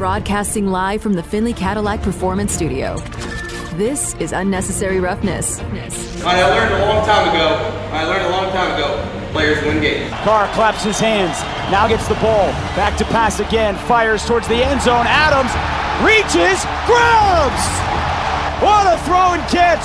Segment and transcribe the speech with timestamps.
[0.00, 2.96] Broadcasting live from the Findlay Cadillac Performance Studio.
[3.76, 5.60] This is Unnecessary Roughness.
[6.24, 7.48] I learned a long time ago.
[7.92, 9.28] I learned a long time ago.
[9.32, 10.10] Players win games.
[10.24, 11.38] Carr claps his hands.
[11.70, 12.46] Now gets the ball.
[12.80, 13.76] Back to pass again.
[13.86, 15.04] Fires towards the end zone.
[15.06, 15.52] Adams
[16.00, 17.64] reaches, grabs.
[18.64, 19.84] What a throw and catch.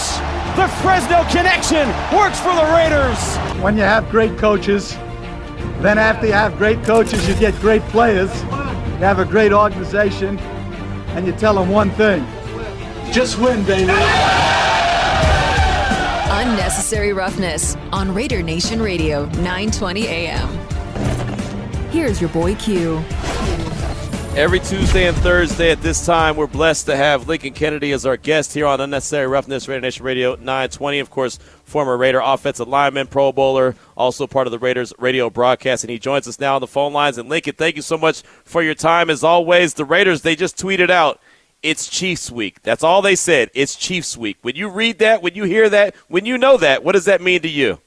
[0.56, 3.20] The Fresno connection works for the Raiders.
[3.62, 4.94] When you have great coaches,
[5.82, 8.32] then after you have great coaches, you get great players.
[8.96, 12.26] You have a great organization, and you tell them one thing
[13.12, 13.92] just win, baby.
[16.32, 20.50] Unnecessary Roughness on Raider Nation Radio, 920 AM.
[21.92, 22.98] Here's your boy Q.
[24.36, 28.18] Every Tuesday and Thursday at this time, we're blessed to have Lincoln Kennedy as our
[28.18, 31.00] guest here on Unnecessary Roughness, Raider Nation Radio 920.
[31.00, 35.84] Of course, former Raider offensive lineman, Pro Bowler, also part of the Raiders radio broadcast,
[35.84, 37.18] and he joins us now on the phone lines.
[37.18, 39.10] And Lincoln, thank you so much for your time.
[39.10, 41.20] As always, the Raiders, they just tweeted out
[41.64, 42.62] it's Chiefs week.
[42.62, 43.50] That's all they said.
[43.56, 44.38] It's Chiefs week.
[44.44, 47.22] When you read that, when you hear that, when you know that, what does that
[47.22, 47.80] mean to you?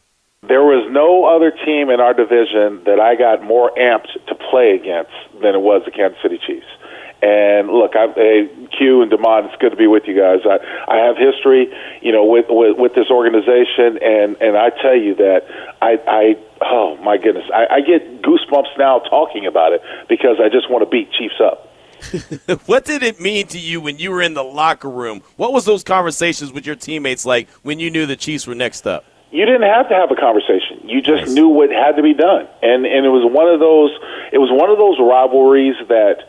[0.46, 4.78] There was no other team in our division that I got more amped to play
[4.80, 6.66] against than it was the Kansas City Chiefs.
[7.20, 10.40] And look, I, hey, uh, Q and Demond, it's good to be with you guys.
[10.46, 11.66] I, I have history,
[12.00, 15.42] you know, with, with with this organization, and and I tell you that
[15.82, 20.48] I I oh my goodness, I, I get goosebumps now talking about it because I
[20.48, 21.68] just want to beat Chiefs up.
[22.66, 25.22] what did it mean to you when you were in the locker room?
[25.36, 28.86] What was those conversations with your teammates like when you knew the Chiefs were next
[28.86, 29.04] up?
[29.30, 30.88] You didn't have to have a conversation.
[30.88, 31.34] You just nice.
[31.34, 33.92] knew what had to be done, and and it was one of those.
[34.32, 36.24] It was one of those rivalries that,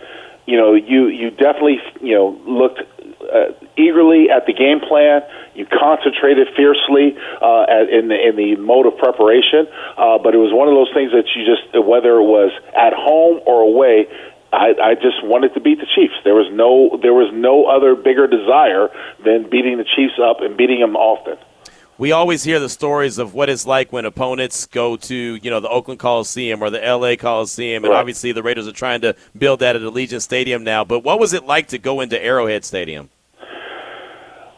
[0.50, 2.82] you know, you you definitely you know looked
[3.22, 5.22] uh, eagerly at the game plan.
[5.54, 10.42] You concentrated fiercely uh, at, in the in the mode of preparation, uh, but it
[10.42, 14.10] was one of those things that you just whether it was at home or away,
[14.52, 16.18] I, I just wanted to beat the Chiefs.
[16.24, 18.90] There was no there was no other bigger desire
[19.24, 21.38] than beating the Chiefs up and beating them often.
[22.00, 25.60] We always hear the stories of what it's like when opponents go to, you know,
[25.60, 28.00] the Oakland Coliseum or the LA Coliseum, and right.
[28.00, 30.86] obviously the Raiders are trying to build that at Allegiant Stadium now.
[30.86, 33.10] But what was it like to go into Arrowhead Stadium?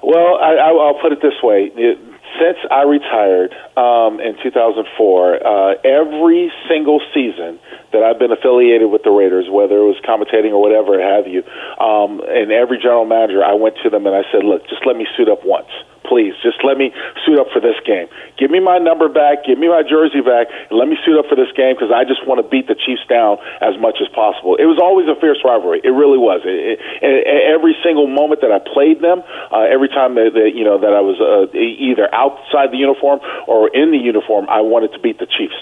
[0.03, 1.97] Well, I, will put it this way: it,
[2.39, 7.59] since I retired um, in 2004, uh, every single season
[7.93, 11.43] that I've been affiliated with the Raiders, whether it was commentating or whatever have you,
[11.79, 14.95] um, and every general manager, I went to them and I said, "Look, just let
[14.95, 15.71] me suit up once."
[16.11, 16.35] please.
[16.43, 16.91] Just let me
[17.23, 18.11] suit up for this game.
[18.35, 19.47] Give me my number back.
[19.47, 20.51] Give me my jersey back.
[20.67, 22.75] And let me suit up for this game because I just want to beat the
[22.75, 24.59] Chiefs down as much as possible.
[24.59, 25.79] It was always a fierce rivalry.
[25.87, 26.43] It really was.
[26.43, 29.23] It, it, every single moment that I played them,
[29.55, 33.23] uh, every time that, that you know that I was uh, either outside the uniform
[33.47, 35.55] or in the uniform, I wanted to beat the Chiefs.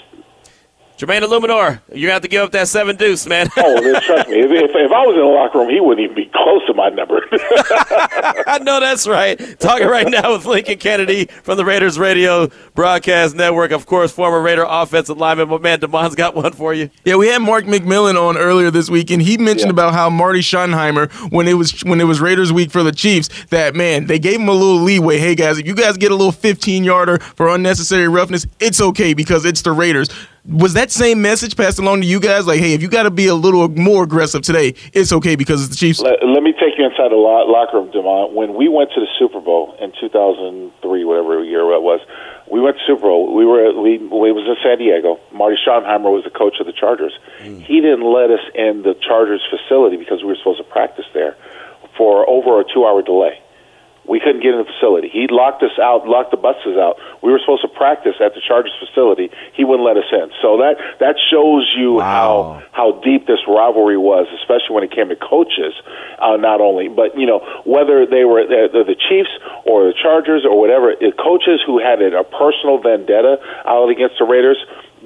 [1.00, 3.48] Jermaine Eluemunor, you're gonna have to give up that seven deuce, man.
[3.56, 4.38] oh, trust me.
[4.38, 6.74] If, if, if, I was in the locker room, he wouldn't even be close to
[6.74, 7.22] my number.
[8.46, 9.38] I know that's right.
[9.58, 13.70] Talking right now with Lincoln Kennedy from the Raiders Radio Broadcast Network.
[13.70, 15.48] Of course, former Raider offensive lineman.
[15.48, 16.90] My man Demond's got one for you.
[17.06, 19.82] Yeah, we had Mark McMillian on earlier this week, and he mentioned yeah.
[19.82, 23.30] about how Marty Schottenheimer, when it was when it was Raiders week for the Chiefs,
[23.46, 25.16] that man they gave him a little leeway.
[25.16, 29.14] Hey guys, if you guys get a little 15 yarder for unnecessary roughness, it's okay
[29.14, 30.10] because it's the Raiders
[30.50, 32.46] was that same message passed along to you guys?
[32.46, 35.62] Like, hey, if you got to be a little more aggressive today, it's okay because
[35.62, 36.00] it's the Chiefs.
[36.00, 38.32] Let, let me take you inside the locker room, Demond.
[38.32, 42.00] When we went to the Super Bowl in 2003, whatever year it was,
[42.50, 43.34] we went to Super Bowl.
[43.34, 45.20] We were we, we was in San Diego.
[45.32, 47.16] Marty Schottenheimer was the coach of the Chargers.
[47.40, 47.62] Mm.
[47.62, 51.36] He didn't let us in the Chargers facility because we were supposed to practice there
[51.96, 53.38] for over a two-hour delay.
[54.08, 55.08] We couldn't get in the facility.
[55.08, 56.96] He locked us out, locked the buses out.
[57.22, 59.30] We were supposed to practice at the Chargers facility.
[59.54, 60.32] He wouldn't let us in.
[60.42, 62.62] So that that shows you wow.
[62.72, 65.74] how how deep this rivalry was, especially when it came to coaches.
[66.18, 69.30] Uh, not only, but you know whether they were the, the Chiefs
[69.64, 74.24] or the Chargers or whatever, it, coaches who had a personal vendetta out against the
[74.24, 74.58] Raiders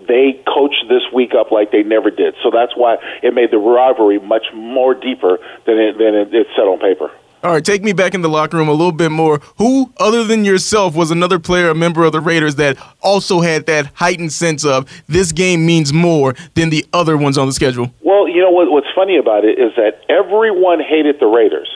[0.09, 2.35] they coached this week up like they never did.
[2.43, 6.47] So that's why it made the rivalry much more deeper than it, than it, it
[6.55, 7.11] said on paper.
[7.45, 9.39] All right, take me back in the locker room a little bit more.
[9.59, 13.67] Who, other than yourself, was another player, a member of the Raiders that also had
[13.67, 17.93] that heightened sense of this game means more than the other ones on the schedule?
[18.01, 21.69] Well, you know what, what's funny about it is that everyone hated the Raiders.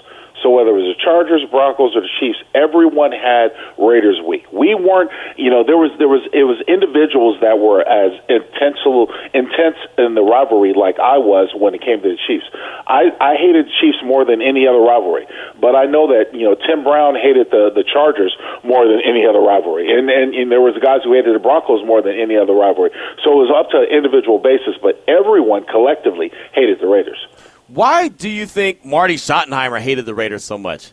[0.43, 4.47] So whether it was the Chargers, Broncos, or the Chiefs, everyone had Raiders week.
[4.53, 8.79] We weren't, you know, there was there was it was individuals that were as intense
[9.35, 12.47] intense in the rivalry like I was when it came to the Chiefs.
[12.87, 15.27] I I hated Chiefs more than any other rivalry,
[15.61, 19.27] but I know that you know Tim Brown hated the the Chargers more than any
[19.27, 22.37] other rivalry, and and, and there was guys who hated the Broncos more than any
[22.37, 22.91] other rivalry.
[23.25, 27.19] So it was up to an individual basis, but everyone collectively hated the Raiders.
[27.69, 30.93] Why do you think Marty Schottenheimer hated the Raiders so much?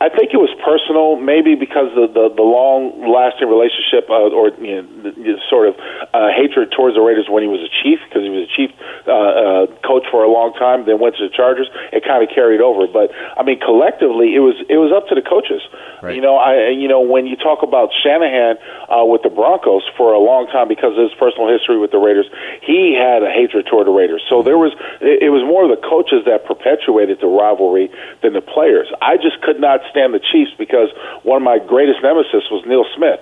[0.00, 4.48] I think it was personal, maybe because of the the long lasting relationship uh, or
[4.56, 5.76] you know, the, sort of
[6.16, 8.72] uh, hatred towards the Raiders when he was a chief, because he was a chief
[9.04, 11.68] uh, uh, coach for a long time, then went to the Chargers.
[11.92, 15.14] It kind of carried over, but I mean, collectively, it was it was up to
[15.14, 15.60] the coaches.
[16.00, 16.16] Right.
[16.16, 18.56] You know, I you know when you talk about Shanahan
[18.88, 22.00] uh, with the Broncos for a long time because of his personal history with the
[22.00, 22.24] Raiders,
[22.64, 24.24] he had a hatred toward the Raiders.
[24.32, 24.72] So there was
[25.04, 27.92] it, it was more of the coaches that perpetuated the rivalry
[28.24, 28.88] than the players.
[29.04, 30.88] I just could not stand the Chiefs because
[31.22, 33.20] one of my greatest nemesis was Neil Smith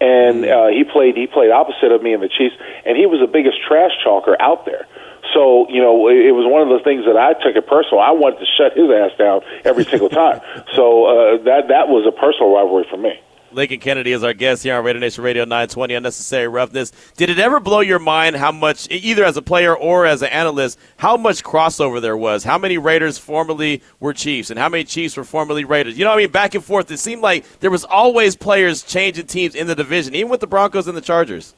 [0.00, 0.50] and mm.
[0.50, 2.54] uh, he played he played opposite of me in the Chiefs,
[2.86, 4.86] and he was the biggest trash talker out there.
[5.34, 8.00] So you know, it, it was one of the things that I took it personal.
[8.00, 10.40] I wanted to shut his ass down every single time.
[10.74, 13.18] so uh, that that was a personal rivalry for me.
[13.52, 16.92] Lincoln Kennedy is our guest here on Raider Nation Radio 920 Unnecessary Roughness.
[17.16, 20.28] Did it ever blow your mind how much, either as a player or as an
[20.28, 22.44] analyst, how much crossover there was?
[22.44, 25.98] How many Raiders formerly were Chiefs and how many Chiefs were formerly Raiders?
[25.98, 26.30] You know what I mean?
[26.30, 26.90] Back and forth.
[26.90, 30.46] It seemed like there was always players changing teams in the division, even with the
[30.46, 31.54] Broncos and the Chargers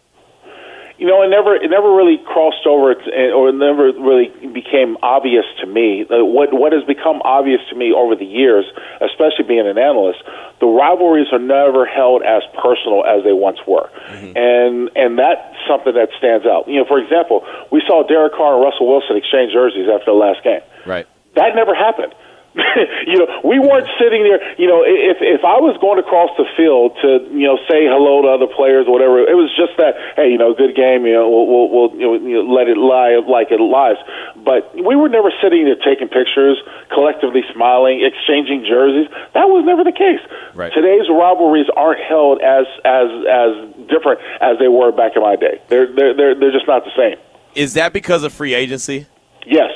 [1.00, 5.48] you know, it never it never really crossed over, or it never really became obvious
[5.64, 6.04] to me.
[6.10, 8.68] What what has become obvious to me over the years,
[9.00, 10.20] especially being an analyst,
[10.60, 14.36] the rivalries are never held as personal as they once were, mm-hmm.
[14.36, 16.68] and and that's something that stands out.
[16.68, 20.20] You know, for example, we saw Derek Carr and Russell Wilson exchange jerseys after the
[20.20, 20.60] last game.
[20.84, 21.08] Right.
[21.32, 22.12] That never happened.
[23.06, 24.42] you know, we weren't sitting there.
[24.58, 28.26] You know, if if I was going across the field to you know say hello
[28.26, 31.06] to other players or whatever, it was just that hey, you know, good game.
[31.06, 34.02] You know, we'll we'll, we'll you know, you know, let it lie like it lies.
[34.34, 36.58] But we were never sitting there taking pictures,
[36.90, 39.06] collectively smiling, exchanging jerseys.
[39.38, 40.22] That was never the case.
[40.50, 40.74] Right.
[40.74, 43.50] Today's rivalries aren't held as as as
[43.86, 45.62] different as they were back in my day.
[45.70, 47.14] They're they're they're, they're just not the same.
[47.54, 49.06] Is that because of free agency?
[49.46, 49.70] Yes.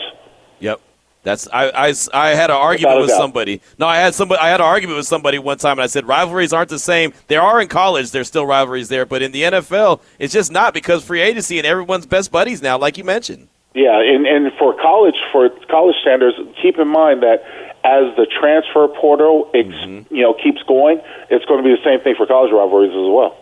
[1.25, 3.61] That's I, I, I had an argument with somebody.
[3.79, 6.07] No, I had somebody I had an argument with somebody one time, and I said
[6.07, 7.13] rivalries aren't the same.
[7.29, 10.75] There are in college, there's still rivalries there, but in the NFL, it's just not
[10.75, 13.49] because free agency and everyone's best buddies now, like you mentioned.
[13.75, 17.43] Yeah, and and for college for college standards, keep in mind that
[17.85, 20.15] as the transfer portal, mm-hmm.
[20.15, 21.01] you know, keeps going,
[21.31, 23.37] it's going to be the same thing for college rivalries as well.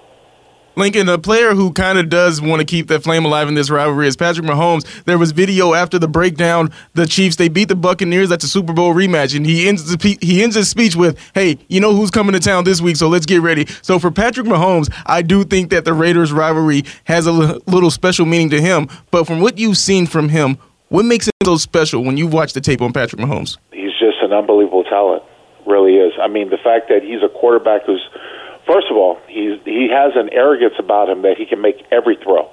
[0.75, 3.69] Lincoln, a player who kind of does want to keep that flame alive in this
[3.69, 4.87] rivalry is Patrick Mahomes.
[5.05, 6.71] There was video after the breakdown.
[6.95, 10.19] The Chiefs they beat the Buccaneers at the Super Bowl rematch, and he ends the,
[10.23, 13.09] he ends his speech with, "Hey, you know who's coming to town this week, so
[13.09, 17.27] let's get ready." So for Patrick Mahomes, I do think that the Raiders rivalry has
[17.27, 18.89] a little special meaning to him.
[19.11, 20.57] But from what you've seen from him,
[20.89, 23.59] what makes him so special when you watch the tape on Patrick Mahomes?
[23.73, 25.23] He's just an unbelievable talent,
[25.67, 26.13] really is.
[26.21, 28.03] I mean, the fact that he's a quarterback who's
[28.67, 32.17] First of all, he's he has an arrogance about him that he can make every
[32.17, 32.51] throw.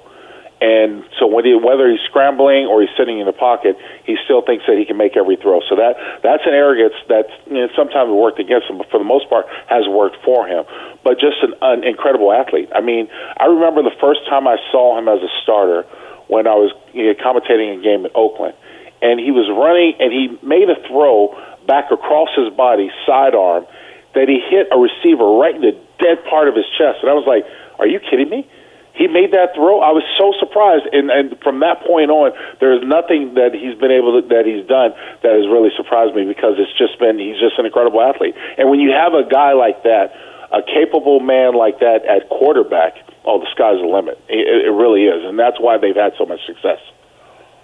[0.60, 4.42] And so when he, whether he's scrambling or he's sitting in the pocket, he still
[4.42, 5.60] thinks that he can make every throw.
[5.64, 9.08] So that that's an arrogance that you know, sometimes worked against him, but for the
[9.08, 10.64] most part has worked for him.
[11.02, 12.68] But just an, an incredible athlete.
[12.74, 13.08] I mean,
[13.40, 15.88] I remember the first time I saw him as a starter
[16.28, 18.52] when I was you know, commentating a game in Oakland,
[19.00, 23.64] and he was running and he made a throw back across his body, sidearm,
[24.12, 27.04] that he hit a receiver right in the dead part of his chest.
[27.04, 27.44] And I was like,
[27.78, 28.48] are you kidding me?
[28.96, 29.80] He made that throw.
[29.80, 33.78] I was so surprised, and and from that point on, there is nothing that he's
[33.78, 37.16] been able to, that he's done that has really surprised me because it's just been
[37.16, 38.34] he's just an incredible athlete.
[38.58, 40.12] And when you have a guy like that,
[40.52, 44.20] a capable man like that at quarterback, oh, the sky's the limit.
[44.28, 46.82] It, it really is, and that's why they've had so much success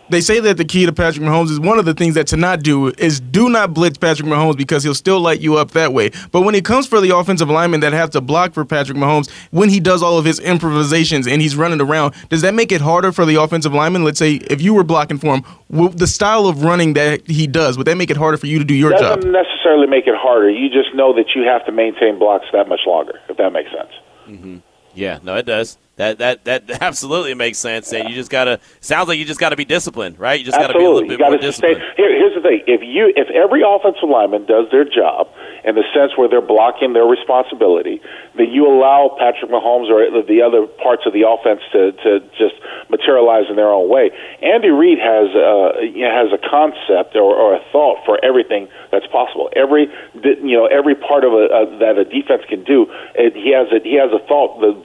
[0.09, 2.37] they say that the key to Patrick Mahomes is one of the things that to
[2.37, 5.93] not do is do not blitz Patrick Mahomes because he'll still light you up that
[5.93, 6.11] way.
[6.33, 9.31] But when it comes for the offensive linemen that have to block for Patrick Mahomes,
[9.51, 12.81] when he does all of his improvisations and he's running around, does that make it
[12.81, 14.05] harder for the offensive lineman?
[14.05, 17.77] Let's say if you were blocking for him, the style of running that he does,
[17.77, 19.17] would that make it harder for you to do your Doesn't job?
[19.17, 20.51] Doesn't necessarily make it harder.
[20.51, 23.71] You just know that you have to maintain blocks that much longer, if that makes
[23.71, 23.91] sense.
[24.29, 24.59] Mm-hmm.
[24.95, 25.79] Yeah, no, it does.
[25.97, 27.93] That that that absolutely makes sense.
[27.93, 30.39] And you just gotta sounds like you just gotta be disciplined, right?
[30.39, 31.83] You just gotta be a little bit more disciplined.
[31.97, 35.29] Here, here's the thing: if you if every offensive lineman does their job
[35.65, 38.01] in the sense where they're blocking their responsibility,
[38.37, 42.61] then you allow Patrick Mahomes or the other parts of the offense to to just
[42.93, 44.13] materialize in their own way.
[44.43, 45.81] Andy Reid has uh,
[46.13, 49.49] has a concept or, or a thought for everything that's possible.
[49.57, 49.89] Every
[50.23, 52.87] you know every part of a, a that a defense can do,
[53.17, 54.77] it, he has a, he has a thought that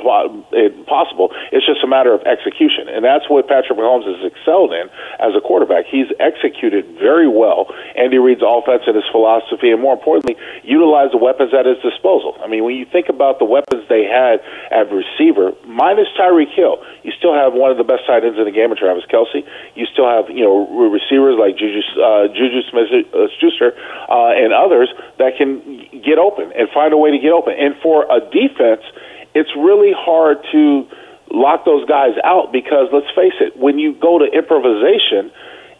[0.56, 0.72] it,
[1.02, 1.34] possible.
[1.52, 5.34] It's just a matter of execution, and that's what Patrick Mahomes has excelled in as
[5.34, 5.86] a quarterback.
[5.90, 11.18] He's executed very well Andy Reid's offense and his philosophy, and more importantly, utilize the
[11.18, 12.38] weapons at his disposal.
[12.44, 16.78] I mean, when you think about the weapons they had at receiver, minus Tyreek Hill,
[17.04, 19.42] you still have one of the best tight ends in the game, Travis Kelce.
[19.76, 23.74] You still have you know receivers like Juju uh, Juju Smith-Schuster
[24.08, 25.60] uh, and others that can
[26.06, 27.54] get open and find a way to get open.
[27.58, 28.84] And for a defense,
[29.34, 30.88] it's really hard to
[31.32, 35.32] lock those guys out because let's face it, when you go to improvisation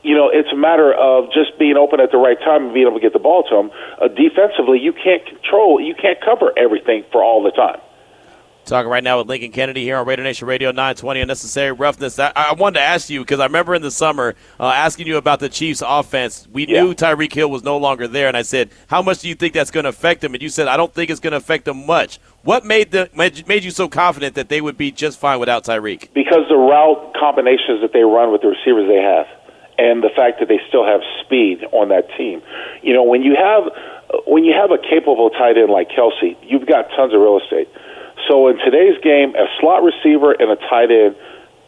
[0.04, 2.88] you know, it's a matter of just being open at the right time and being
[2.88, 3.72] able to get the ball to them.
[4.02, 7.80] Uh, defensively, you can't control, you can't cover everything for all the time.
[8.66, 12.20] Talking right now with Lincoln Kennedy here on Raider Nation Radio 920 Unnecessary Roughness.
[12.20, 15.18] I, I wanted to ask you because I remember in the summer uh, asking you
[15.18, 16.48] about the Chiefs' offense.
[16.52, 16.84] We yeah.
[16.84, 19.54] knew Tyreek Hill was no longer there, and I said, "How much do you think
[19.54, 21.66] that's going to affect them?" And you said, "I don't think it's going to affect
[21.66, 25.40] them much." What made the made you so confident that they would be just fine
[25.40, 26.14] without Tyreek?
[26.14, 29.26] Because the route combinations that they run with the receivers they have
[29.78, 32.42] and the fact that they still have speed on that team.
[32.84, 33.74] You know, when you have
[34.28, 37.68] when you have a capable tight end like Kelce, you've got tons of real estate.
[38.28, 41.16] So in today's game, a slot receiver and a tight end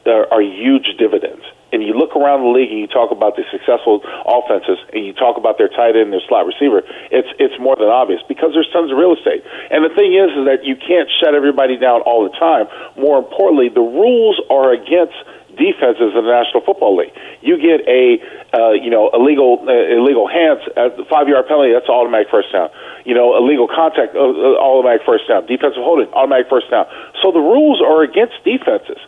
[0.05, 1.43] are, huge dividends.
[1.71, 5.13] And you look around the league and you talk about the successful offenses and you
[5.13, 8.69] talk about their tight end their slot receiver, it's it's more than obvious because there's
[8.69, 9.41] tons of real estate.
[9.71, 12.69] And the thing is, is that you can't shut everybody down all the time.
[12.93, 15.17] More importantly, the rules are against
[15.55, 17.13] defenses in the National Football League.
[17.41, 18.19] You get a
[18.53, 21.73] uh, you know illegal uh, illegal hands at the five yard penalty.
[21.73, 22.69] That's automatic first down.
[23.05, 25.45] You know illegal contact, uh, uh, automatic first down.
[25.45, 26.85] Defensive holding, automatic first down.
[27.21, 28.99] So the rules are against defenses.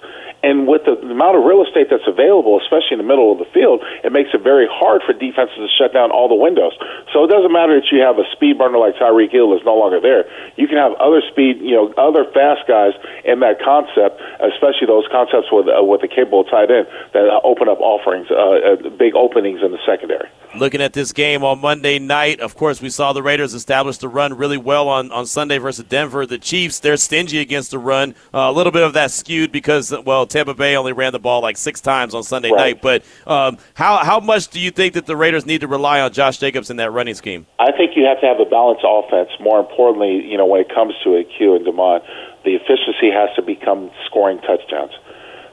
[0.46, 3.50] And with the amount of real estate that's available, especially in the middle of the
[3.50, 6.78] field, it makes it very hard for defenses to shut down all the windows.
[7.10, 9.74] So it doesn't matter that you have a speed burner like Tyreek Hill is no
[9.74, 10.30] longer there.
[10.54, 12.94] You can have other speed, you know, other fast guys
[13.26, 16.86] in that concept, especially those concepts with uh, with a capable tight end
[17.18, 20.30] that open up offerings, uh, uh, big openings in the secondary.
[20.58, 24.08] Looking at this game on Monday night, of course, we saw the Raiders establish the
[24.08, 26.26] run really well on, on Sunday versus Denver.
[26.26, 28.16] The Chiefs, they're stingy against the run.
[28.34, 31.42] Uh, a little bit of that skewed because, well, Tampa Bay only ran the ball
[31.42, 32.76] like six times on Sunday right.
[32.76, 32.82] night.
[32.82, 36.14] But um, how, how much do you think that the Raiders need to rely on
[36.14, 37.46] Josh Jacobs in that running scheme?
[37.60, 39.30] I think you have to have a balanced offense.
[39.42, 42.02] More importantly, you know, when it comes to a Q and Demond,
[42.46, 44.94] the efficiency has to become scoring touchdowns.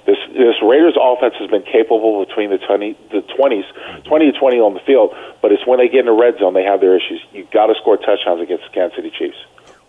[0.07, 3.63] This this Raiders offense has been capable between the 20, the 20s,
[4.05, 6.55] 20 to 20 on the field, but it's when they get in the red zone
[6.55, 7.23] they have their issues.
[7.33, 9.39] You've got to score touchdowns against the Kansas City Chiefs.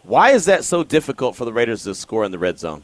[0.03, 2.83] Why is that so difficult for the Raiders to score in the red zone?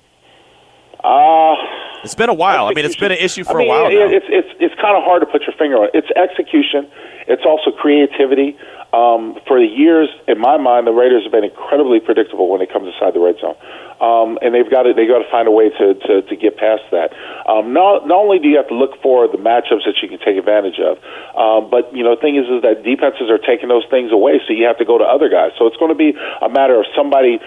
[1.04, 1.56] Uh,
[2.04, 2.66] it's been a while.
[2.66, 4.10] I, I mean, it's been an issue for I mean, a while now.
[4.10, 5.92] It's it's it's kind of hard to put your finger on it.
[5.94, 6.90] It's execution.
[7.28, 8.58] It's also creativity.
[8.90, 12.74] Um, for the years, in my mind, the Raiders have been incredibly predictable when it
[12.74, 13.54] comes inside the red zone,
[14.02, 16.58] um, and they've got to they got to find a way to, to, to get
[16.58, 17.14] past that.
[17.46, 20.18] Um, not not only do you have to look for the matchups that you can
[20.18, 20.98] take advantage of,
[21.38, 24.42] um, but you know the thing is is that defenses are taking those things away,
[24.50, 25.54] so you have to go to other guys.
[25.62, 27.38] So it's going to be a matter of somebody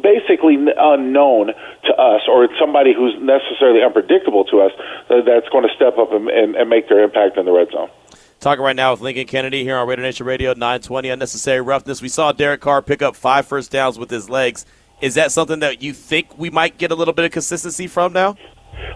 [0.00, 1.52] basically unknown
[1.84, 4.72] to us or somebody who's necessarily unpredictable to us
[5.08, 7.90] that's going to step up and, and, and make their impact in the red zone.
[8.40, 12.00] Talking right now with Lincoln Kennedy here on Raider Nation Radio 920 Unnecessary Roughness.
[12.00, 14.64] We saw Derek Carr pick up five first downs with his legs.
[15.00, 18.12] Is that something that you think we might get a little bit of consistency from
[18.12, 18.36] now?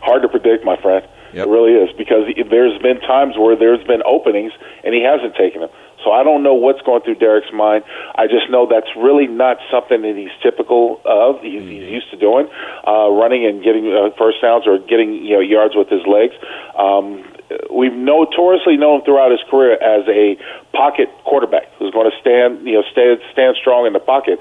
[0.01, 1.05] Hard to predict, my friend.
[1.35, 1.49] Yep.
[1.49, 4.53] It really is because there's been times where there's been openings
[4.85, 5.71] and he hasn't taken them.
[6.05, 7.83] So I don't know what's going through Derek's mind.
[8.15, 11.41] I just know that's really not something that he's typical of.
[11.43, 11.71] He's, mm-hmm.
[11.71, 12.47] he's used to doing,
[12.87, 16.35] uh, running and getting uh, first downs or getting you know yards with his legs.
[16.79, 17.23] Um,
[17.71, 20.37] we've notoriously known throughout his career as a
[20.73, 24.39] pocket quarterback who's going to stand, you know, stand stand strong in the pocket.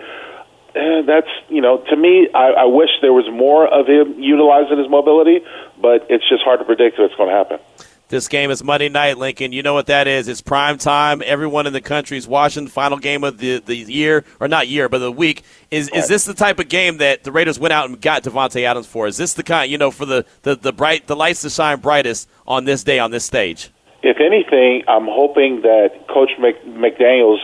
[0.74, 4.77] And that's you know, to me, I, I wish there was more of him utilizing
[4.77, 5.44] his mobility,
[5.80, 7.60] but it's just hard to predict what's going to happen.
[8.12, 9.53] This game is Monday night, Lincoln.
[9.53, 10.27] You know what that is.
[10.27, 11.24] It's prime time.
[11.25, 14.68] Everyone in the country is watching the final game of the, the year, or not
[14.68, 15.44] year, but the week.
[15.72, 18.63] Is is this the type of game that the Raiders went out and got Davante
[18.63, 19.08] Adams for?
[19.08, 21.80] Is this the kind, you know, for the, the, the bright the lights to shine
[21.80, 23.72] brightest on this day, on this stage?
[24.03, 27.39] If anything, I'm hoping that Coach McDaniels'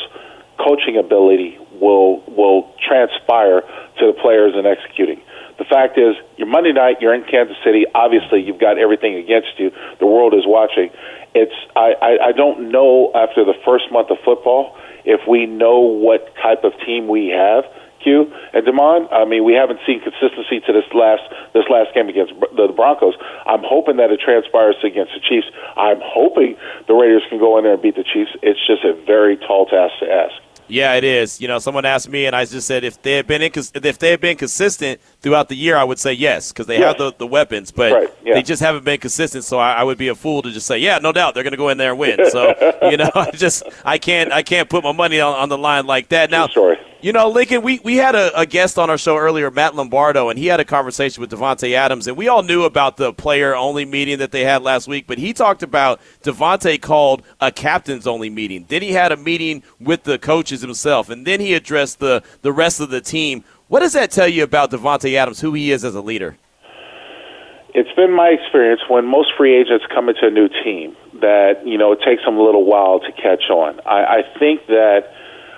[0.59, 3.61] coaching ability will will transpire
[3.99, 5.21] to the players in executing.
[5.57, 7.85] The fact is, you're Monday night, you're in Kansas City.
[7.95, 9.71] Obviously, you've got everything against you.
[9.99, 10.89] The world is watching.
[11.33, 15.79] It's I, I, I don't know after the first month of football if we know
[15.79, 17.63] what type of team we have.
[18.03, 19.11] Q and Demond.
[19.11, 21.23] I mean, we haven't seen consistency to this last
[21.53, 23.15] this last game against the Broncos.
[23.45, 25.47] I'm hoping that it transpires against the Chiefs.
[25.75, 26.55] I'm hoping
[26.87, 28.31] the Raiders can go in there and beat the Chiefs.
[28.43, 30.35] It's just a very tall task to ask.
[30.67, 31.39] Yeah, it is.
[31.39, 34.11] You know, someone asked me, and I just said if they had been if they
[34.11, 36.87] had been consistent throughout the year, I would say yes because they Yes.
[36.87, 38.33] have the, the weapons, but Right, yeah.
[38.35, 39.43] they just haven't been consistent.
[39.43, 41.51] So I, I would be a fool to just say, yeah, no doubt they're going
[41.51, 42.19] to go in there and win.
[42.31, 42.53] So
[42.89, 45.85] you know, I just I can't I can't put my money on, on the line
[45.85, 46.31] like that.
[46.31, 46.47] Now,
[46.99, 50.29] you know, Lincoln, we, we had a, a guest on our show earlier, Matt Lombardo,
[50.29, 53.55] and he had a conversation with Davante Adams, and we all knew about the player
[53.55, 58.07] only meeting that they had last week, but he talked about Davante called a captain's
[58.07, 58.65] only meeting.
[58.67, 62.51] Then he had a meeting with the coaches himself, and then he addressed the, the
[62.51, 63.43] rest of the team.
[63.67, 66.37] What does that tell you about Davante Adams, who he is as a leader?
[67.75, 71.77] It's been my experience when most free agents come into a new team that you
[71.77, 73.79] know it takes them a little while to catch on.
[73.85, 75.11] I, I think that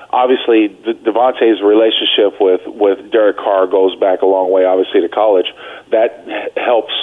[0.09, 5.09] obviously De- Davante's relationship with with Derek Carr goes back a long way, obviously to
[5.09, 5.47] college.
[5.91, 6.25] That
[6.57, 6.93] helps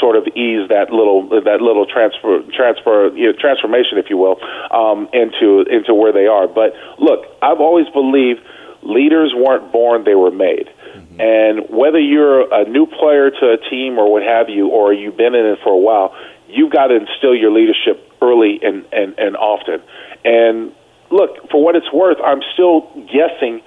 [0.00, 4.40] sort of ease that little that little transfer transfer you know, transformation, if you will,
[4.72, 6.48] um, into into where they are.
[6.48, 8.40] But look, I've always believed
[8.86, 10.68] leaders weren't born; they were made.
[10.68, 11.20] Mm-hmm.
[11.20, 15.16] And whether you're a new player to a team or what have you, or you've
[15.16, 16.14] been in it for a while,
[16.48, 19.82] you've got to instill your leadership early and, and, and often.
[20.24, 20.72] And
[21.10, 23.62] look, for what it's worth, I'm still guessing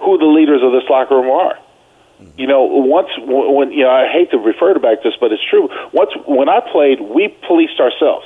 [0.00, 1.54] who the leaders of this locker room are.
[2.20, 2.40] Mm-hmm.
[2.40, 5.44] You know, once when you know, I hate to refer to back this, but it's
[5.48, 5.68] true.
[5.92, 8.24] Once when I played, we policed ourselves.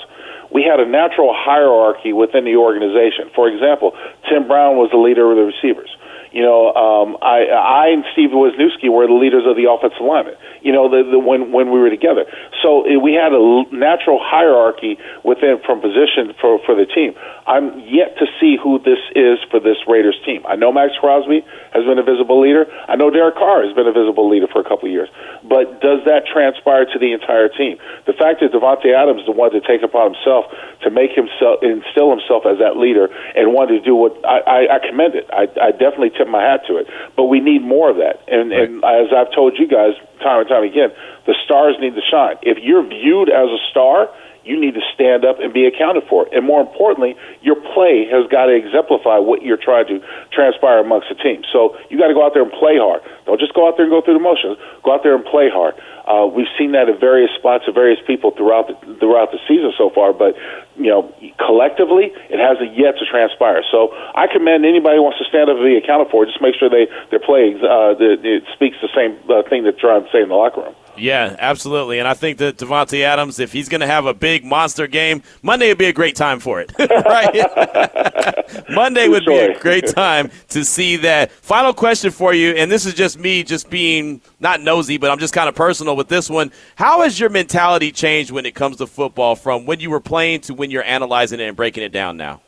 [0.52, 3.30] We had a natural hierarchy within the organization.
[3.34, 3.94] For example,
[4.28, 5.90] Tim Brown was the leader of the receivers.
[6.32, 10.34] You know, um, I, I and Steve Wisniewski were the leaders of the offensive linemen.
[10.62, 12.22] You know, the, the, when when we were together,
[12.62, 13.42] so it, we had a
[13.74, 17.18] natural hierarchy within from position for for the team.
[17.50, 20.46] I'm yet to see who this is for this Raiders team.
[20.46, 21.42] I know Maxx Crosby
[21.74, 22.70] has been a visible leader.
[22.86, 25.10] I know Derek Carr has been a visible leader for a couple of years.
[25.42, 27.78] But does that transpire to the entire team?
[28.06, 30.46] The fact that Davante Adams is the one to take upon himself
[30.86, 34.76] to make himself instill himself as that leader and want to do what I, I,
[34.76, 35.26] I commend it.
[35.32, 36.86] I, I definitely tip my hat to it.
[37.16, 38.20] But we need more of that.
[38.28, 40.92] And, and as I've told you guys time and time again,
[41.24, 42.36] the stars need to shine.
[42.44, 44.12] If you're viewed as a star,
[44.44, 46.26] you need to stand up and be accounted for.
[46.32, 50.00] And more importantly, your play has got to exemplify what you're trying to
[50.32, 51.44] transpire amongst the team.
[51.52, 53.02] So you got to go out there and play hard.
[53.26, 54.56] Don't just go out there and go through the motions.
[54.82, 55.76] Go out there and play hard.
[56.10, 59.70] Uh, we've seen that at various spots of various people throughout the throughout the season
[59.78, 60.34] so far, but
[60.74, 63.62] you know, collectively, it hasn't yet to transpire.
[63.70, 66.26] So I commend anybody who wants to stand up and be accounted for.
[66.26, 70.08] Just make sure they their play uh, it speaks the same uh, thing that to
[70.10, 70.74] say in the locker room.
[70.96, 71.98] Yeah, absolutely.
[71.98, 75.22] And I think that Davante Adams, if he's going to have a big monster game,
[75.42, 76.72] Monday would be a great time for it.
[76.78, 78.68] right?
[78.70, 81.30] Monday would be a great time to see that.
[81.30, 85.18] Final question for you, and this is just me just being not nosy, but I'm
[85.18, 86.50] just kind of personal with this one.
[86.76, 90.40] How has your mentality changed when it comes to football from when you were playing
[90.42, 92.40] to when you're analyzing it and breaking it down now?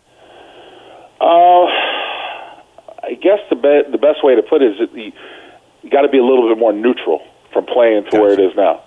[1.21, 1.67] Uh,
[3.05, 5.13] I guess the be- the best way to put it is that you,
[5.83, 7.21] you got to be a little bit more neutral
[7.53, 8.83] from playing to where it is now.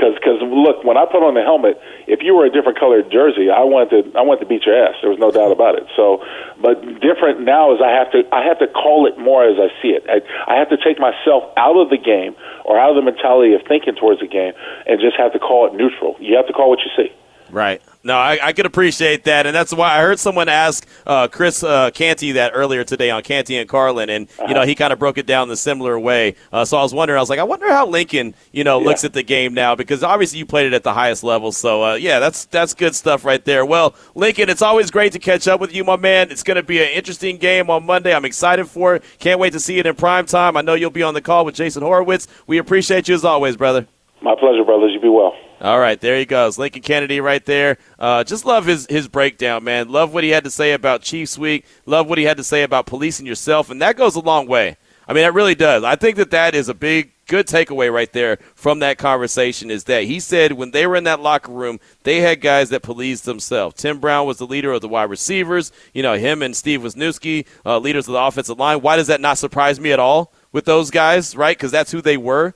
[0.00, 1.76] Because cause look, when I put on the helmet,
[2.08, 4.72] if you were a different colored jersey, I wanted to I wanted to beat your
[4.72, 4.96] ass.
[5.04, 5.84] There was no doubt about it.
[5.92, 6.24] So,
[6.56, 9.68] but different now is I have to I have to call it more as I
[9.84, 10.08] see it.
[10.08, 12.32] I, I have to take myself out of the game
[12.64, 14.56] or out of the mentality of thinking towards the game
[14.88, 16.16] and just have to call it neutral.
[16.16, 17.12] You have to call what you see.
[17.52, 17.82] Right.
[18.02, 21.62] No, I, I could appreciate that, and that's why I heard someone ask uh, Chris
[21.62, 24.98] uh, Canty that earlier today on Canty and Carlin, and you know he kind of
[24.98, 26.34] broke it down the similar way.
[26.50, 29.04] Uh, so I was wondering, I was like, I wonder how Lincoln, you know, looks
[29.04, 31.52] at the game now because obviously you played it at the highest level.
[31.52, 33.66] So uh, yeah, that's that's good stuff right there.
[33.66, 36.30] Well, Lincoln, it's always great to catch up with you, my man.
[36.30, 38.14] It's going to be an interesting game on Monday.
[38.14, 39.04] I'm excited for it.
[39.18, 40.56] Can't wait to see it in prime time.
[40.56, 42.28] I know you'll be on the call with Jason Horwitz.
[42.46, 43.86] We appreciate you as always, brother.
[44.22, 44.92] My pleasure, brothers.
[44.94, 45.34] You be well.
[45.60, 47.76] All right, there he goes, Lincoln Kennedy, right there.
[47.98, 49.90] Uh, just love his his breakdown, man.
[49.90, 51.66] Love what he had to say about Chiefs Week.
[51.84, 54.78] Love what he had to say about policing yourself, and that goes a long way.
[55.06, 55.84] I mean, it really does.
[55.84, 59.70] I think that that is a big, good takeaway right there from that conversation.
[59.70, 62.82] Is that he said when they were in that locker room, they had guys that
[62.82, 63.74] policed themselves.
[63.74, 65.72] Tim Brown was the leader of the wide receivers.
[65.92, 68.80] You know, him and Steve Wisniewski, uh, leaders of the offensive line.
[68.80, 71.36] Why does that not surprise me at all with those guys?
[71.36, 71.56] Right?
[71.58, 72.54] Because that's who they were.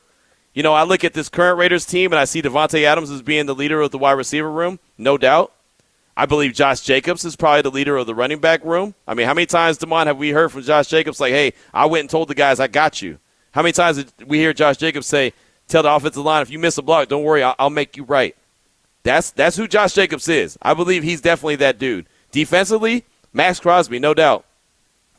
[0.54, 3.22] You know, I look at this current Raiders team and I see Davante Adams as
[3.22, 5.52] being the leader of the wide receiver room, no doubt.
[6.16, 8.94] I believe Josh Jacobs is probably the leader of the running back room.
[9.08, 11.86] I mean, how many times, Demond, have we heard from Josh Jacobs like, hey, I
[11.86, 13.18] went and told the guys I got you?
[13.50, 15.32] How many times did we hear Josh Jacobs say,
[15.66, 18.04] tell the offensive line, if you miss a block, don't worry, I'll, I'll make you
[18.04, 18.36] right?
[19.02, 20.56] That's, that's who Josh Jacobs is.
[20.62, 22.06] I believe he's definitely that dude.
[22.30, 24.44] Defensively, Maxx Crosby, no doubt.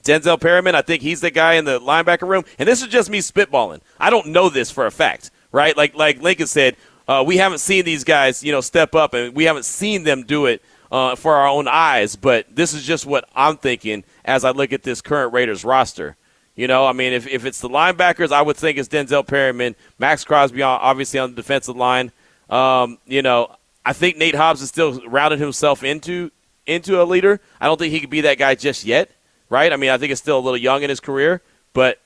[0.05, 2.45] Denzel Perryman, I think he's the guy in the linebacker room.
[2.57, 3.81] And this is just me spitballing.
[3.99, 5.75] I don't know this for a fact, right?
[5.75, 9.35] Like like Lincoln said, uh, we haven't seen these guys, you know, step up, and
[9.35, 13.05] we haven't seen them do it uh, for our own eyes, but this is just
[13.05, 16.15] what I'm thinking as I look at this current Raiders roster.
[16.55, 19.75] You know, I mean, if, if it's the linebackers, I would think it's Denzel Perryman,
[19.99, 22.13] Maxx Crosby, obviously on the defensive line.
[22.49, 23.53] Um, you know,
[23.85, 26.31] I think Nate Hobbs is still rounding himself into
[26.65, 27.41] into a leader.
[27.59, 29.11] I don't think he could be that guy just yet,
[29.49, 29.71] right?
[29.71, 31.41] I mean, I think it's still a little young in his career,
[31.73, 31.99] but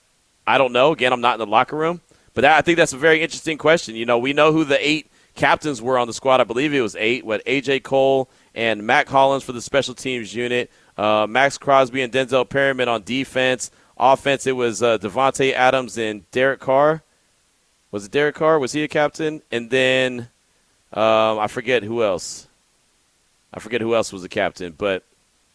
[0.46, 0.92] I don't know.
[0.92, 2.02] Again, I'm not in the locker room,
[2.34, 3.96] but that, I think that's a very interesting question.
[3.96, 6.42] You know, we know who the eight captains were on the squad.
[6.42, 7.26] I believe it was eight.
[7.26, 12.12] What AJ Cole and Mack Hollins for the special teams unit, uh, Maxx Crosby and
[12.12, 13.72] Denzel Perryman on defense.
[13.98, 17.04] Offense, it was uh, Davante Adams and Derek Carr.
[17.92, 18.60] Was it Derek Carr?
[18.60, 19.42] Was he a captain?
[19.52, 20.30] And then
[20.94, 22.48] um, I forget who else.
[23.54, 25.04] I forget who else was a captain, but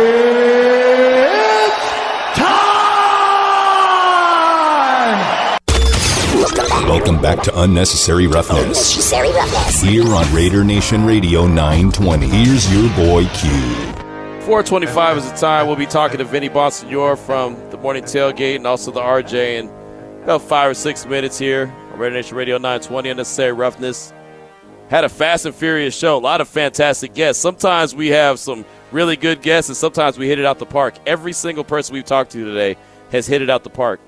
[7.10, 8.62] Welcome back to Unnecessary Roughness.
[8.62, 9.82] Unnecessary Roughness.
[9.82, 12.28] Here on Raider Nation Radio 920.
[12.28, 13.50] Here's your boy Q.
[14.46, 15.66] 425 is the time.
[15.66, 19.68] We'll be talking to Vinny Bonsignore from the Morning Tailgate and also the RJ in
[20.22, 23.10] about five or six minutes here on Raider Nation Radio 920.
[23.10, 24.12] Unnecessary Roughness.
[24.88, 26.16] Had a fast and furious show.
[26.16, 27.42] A lot of fantastic guests.
[27.42, 30.94] Sometimes we have some really good guests, and sometimes we hit it out the park.
[31.06, 32.76] Every single person we've talked to today
[33.10, 33.98] has hit it out the park.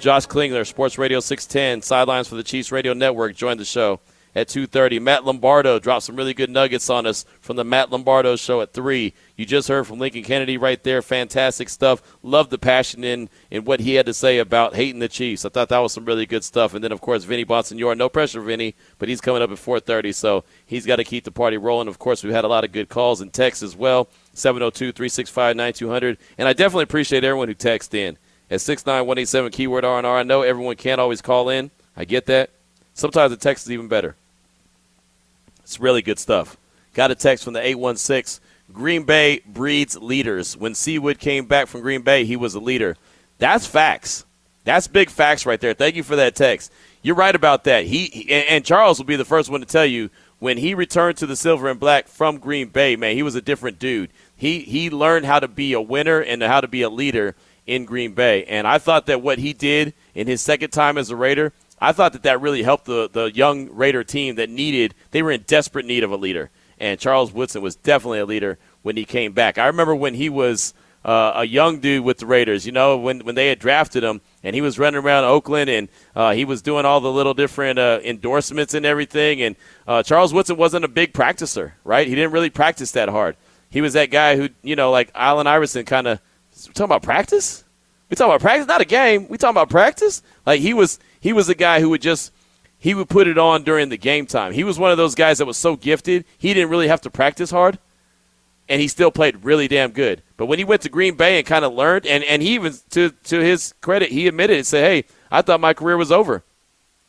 [0.00, 4.00] Josh Klingler, Sports Radio 610, sidelines for the Chiefs Radio Network, joined the show
[4.34, 4.98] at 2.30.
[4.98, 8.72] Matt Lombardo dropped some really good nuggets on us from the Matt Lombardo show at
[8.72, 9.12] 3.
[9.36, 11.02] You just heard from Lincoln Kennedy right there.
[11.02, 12.16] Fantastic stuff.
[12.22, 15.44] Love the passion in, in what he had to say about hating the Chiefs.
[15.44, 16.72] I thought that was some really good stuff.
[16.72, 17.94] And then, of course, Vinny Bonsignore.
[17.94, 21.30] No pressure, Vinny, but he's coming up at 4.30, so he's got to keep the
[21.30, 21.88] party rolling.
[21.88, 26.16] Of course, we've had a lot of good calls and texts as well, 702-365-9200.
[26.38, 28.16] And I definitely appreciate everyone who texted in
[28.50, 30.18] at 69187 keyword R&R.
[30.18, 31.70] I know everyone can't always call in.
[31.96, 32.50] I get that.
[32.94, 34.16] Sometimes the text is even better.
[35.62, 36.56] It's really good stuff.
[36.94, 38.44] Got a text from the 816.
[38.72, 40.56] Green Bay breeds leaders.
[40.56, 42.96] When Seawood came back from Green Bay, he was a leader.
[43.38, 44.24] That's facts.
[44.64, 45.74] That's big facts right there.
[45.74, 46.72] Thank you for that text.
[47.02, 47.84] You're right about that.
[47.86, 51.16] He and, and Charles will be the first one to tell you when he returned
[51.18, 54.10] to the silver and black from Green Bay, man, he was a different dude.
[54.36, 57.34] He he learned how to be a winner and how to be a leader
[57.66, 58.44] in Green Bay.
[58.44, 61.92] And I thought that what he did in his second time as a Raider, I
[61.92, 65.42] thought that that really helped the, the young Raider team that needed, they were in
[65.46, 66.50] desperate need of a leader.
[66.78, 69.58] And Charles Woodson was definitely a leader when he came back.
[69.58, 73.20] I remember when he was uh, a young dude with the Raiders, you know, when,
[73.20, 76.60] when they had drafted him and he was running around Oakland and uh, he was
[76.62, 79.40] doing all the little different uh, endorsements and everything.
[79.42, 82.06] And uh, Charles Woodson wasn't a big practicer, right?
[82.06, 83.36] He didn't really practice that hard.
[83.70, 86.20] He was that guy who, you know, like Allen Iverson kind of
[86.68, 87.64] we talking about practice?
[88.08, 89.28] We talking about practice, not a game.
[89.28, 90.22] We talking about practice.
[90.44, 92.32] Like he was, he was a guy who would just
[92.80, 94.52] he would put it on during the game time.
[94.52, 97.10] He was one of those guys that was so gifted he didn't really have to
[97.10, 97.78] practice hard,
[98.68, 100.22] and he still played really damn good.
[100.38, 102.74] But when he went to Green Bay and kind of learned, and and he even
[102.90, 106.42] to to his credit, he admitted and said, "Hey, I thought my career was over."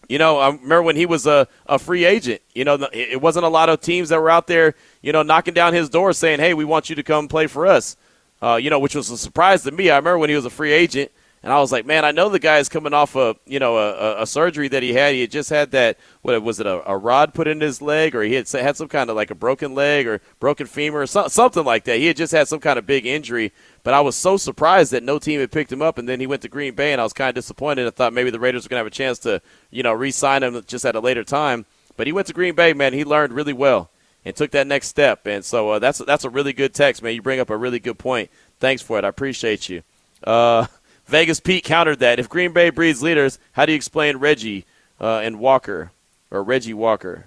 [0.10, 2.42] You know, I remember when he was a, a free agent.
[2.54, 5.54] You know, it wasn't a lot of teams that were out there, you know, knocking
[5.54, 7.96] down his door saying, "Hey, we want you to come play for us."
[8.42, 9.90] Uh, you know, which was a surprise to me.
[9.90, 11.12] I remember when he was a free agent,
[11.44, 13.78] and I was like, man, I know the guy is coming off a you know
[13.78, 15.16] a, a surgery that he had.
[15.16, 18.16] He had just had that what was it a, a, rod put in his leg,
[18.16, 21.08] or he had had some kind of like a broken leg or broken femur or
[21.08, 21.98] so, something like that.
[21.98, 23.54] He had just had some kind of big injury.
[23.84, 26.28] But I was so surprised that no team had picked him up, and then he
[26.28, 27.88] went to Green Bay, and I was kind of disappointed.
[27.88, 30.44] I thought maybe the Raiders were going to have a chance to you know re-sign
[30.44, 31.66] him just at a later time.
[31.98, 32.94] But he went to Green Bay, man.
[32.94, 33.90] He learned really well
[34.26, 35.26] and took that next step.
[35.26, 37.16] And so uh, that's that's a really good text, man.
[37.16, 38.30] You bring up a really good point.
[38.60, 39.06] Thanks for it.
[39.06, 39.84] I appreciate you.
[40.24, 40.68] Uh,
[41.08, 42.20] Vegas Pete countered that.
[42.20, 44.66] If Green Bay breeds leaders, how do you explain Reggie
[45.00, 45.92] uh, and Walker
[46.30, 47.26] or Reggie Walker?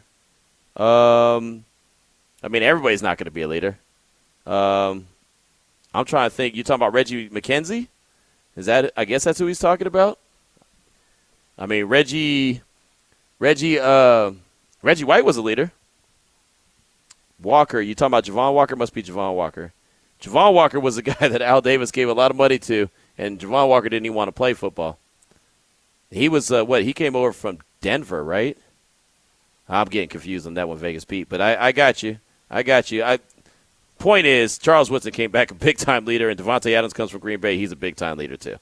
[0.76, 1.64] Um,
[2.42, 3.78] I mean, everybody's not going to be a leader.
[4.46, 5.06] Um,
[5.92, 6.54] I'm trying to think.
[6.54, 7.88] You talking about Reggie McKenzie?
[8.56, 8.92] Is that?
[8.96, 10.18] I guess that's who he's talking about.
[11.58, 12.62] I mean, Reggie,
[13.38, 14.32] Reggie, uh,
[14.82, 15.70] Reggie White was a leader.
[17.44, 18.76] Walker, you talking about Javon Walker?
[18.76, 19.72] Must be Javon Walker.
[20.20, 23.38] Javon Walker was a guy that Al Davis gave a lot of money to, and
[23.38, 24.98] Javon Walker didn't even want to play football.
[26.10, 26.84] He was uh, what?
[26.84, 28.56] He came over from Denver, right?
[29.68, 31.28] I'm getting confused on that one, Vegas Pete.
[31.28, 32.18] But I, I got you.
[32.50, 33.02] I got you.
[33.02, 33.18] I
[33.98, 37.20] point is Charles Woodson came back a big time leader, and Davante Adams comes from
[37.20, 37.56] Green Bay.
[37.56, 38.56] He's a big time leader too.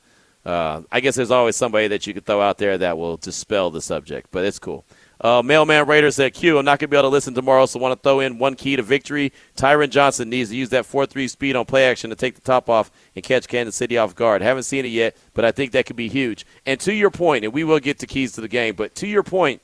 [0.44, 3.70] Uh, I guess there's always somebody that you could throw out there that will dispel
[3.70, 4.84] the subject, but it's cool.
[5.22, 7.78] Uh, Mailman Raiders said, Q, I'm not going to be able to listen tomorrow, so
[7.78, 9.32] want to throw in one key to victory.
[9.56, 12.40] Tyron Johnson needs to use that 4 3 speed on play action to take the
[12.40, 14.42] top off and catch Kansas City off guard.
[14.42, 16.44] Haven't seen it yet, but I think that could be huge.
[16.66, 19.06] And to your point, and we will get to keys to the game, but to
[19.06, 19.62] your point,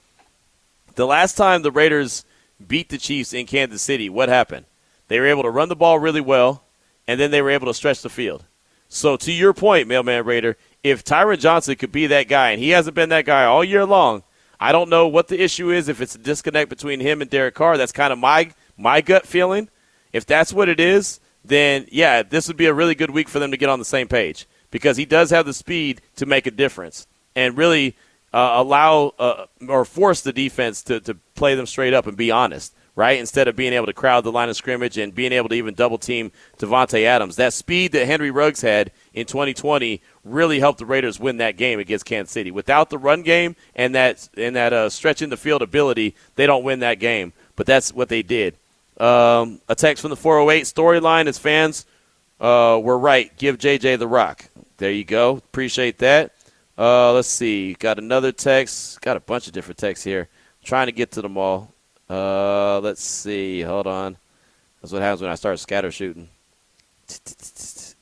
[0.95, 2.25] the last time the Raiders
[2.65, 4.67] beat the Chiefs in Kansas City, what happened?
[5.09, 6.63] They were able to run the ball really well,
[7.09, 8.45] and then they were able to stretch the field.
[8.89, 12.71] So to your point, Mailman Raider, if Tyron Johnson could be that guy, and he
[12.71, 14.23] hasn't been that guy all year long,
[14.61, 15.89] I don't know what the issue is.
[15.89, 19.27] If it's a disconnect between him and Derek Carr, that's kind of my my gut
[19.27, 19.69] feeling.
[20.13, 23.39] If that's what it is, then yeah, this would be a really good week for
[23.39, 26.47] them to get on the same page because he does have the speed to make
[26.47, 27.97] a difference and really
[28.33, 32.31] uh, allow uh, or force the defense to, to play them straight up and be
[32.31, 33.21] honest right?
[33.21, 35.73] Instead of being able to crowd the line of scrimmage and being able to even
[35.73, 37.37] double team Davante Adams.
[37.37, 41.79] That speed that Henry Ruggs had in 2020 really helped the Raiders win that game
[41.79, 42.51] against Kansas City.
[42.51, 46.65] Without the run game and that and that uh, stretching the field ability, they don't
[46.65, 47.33] win that game.
[47.57, 48.55] But that's what they did.
[48.99, 51.87] Um, a text from the 408 storyline is fans
[52.41, 53.37] uh, were right.
[53.37, 54.49] Give JJ the rock.
[54.77, 55.37] There you go.
[55.37, 56.33] Appreciate that.
[56.77, 57.75] Uh, let's see.
[57.75, 59.01] Got another text.
[59.01, 60.29] Got a bunch of different texts here.
[60.63, 61.73] trying to get to them all.
[62.09, 63.63] Uh, let's see.
[63.63, 64.17] Hold on.
[64.81, 66.29] That's what happens when I start scatter shooting.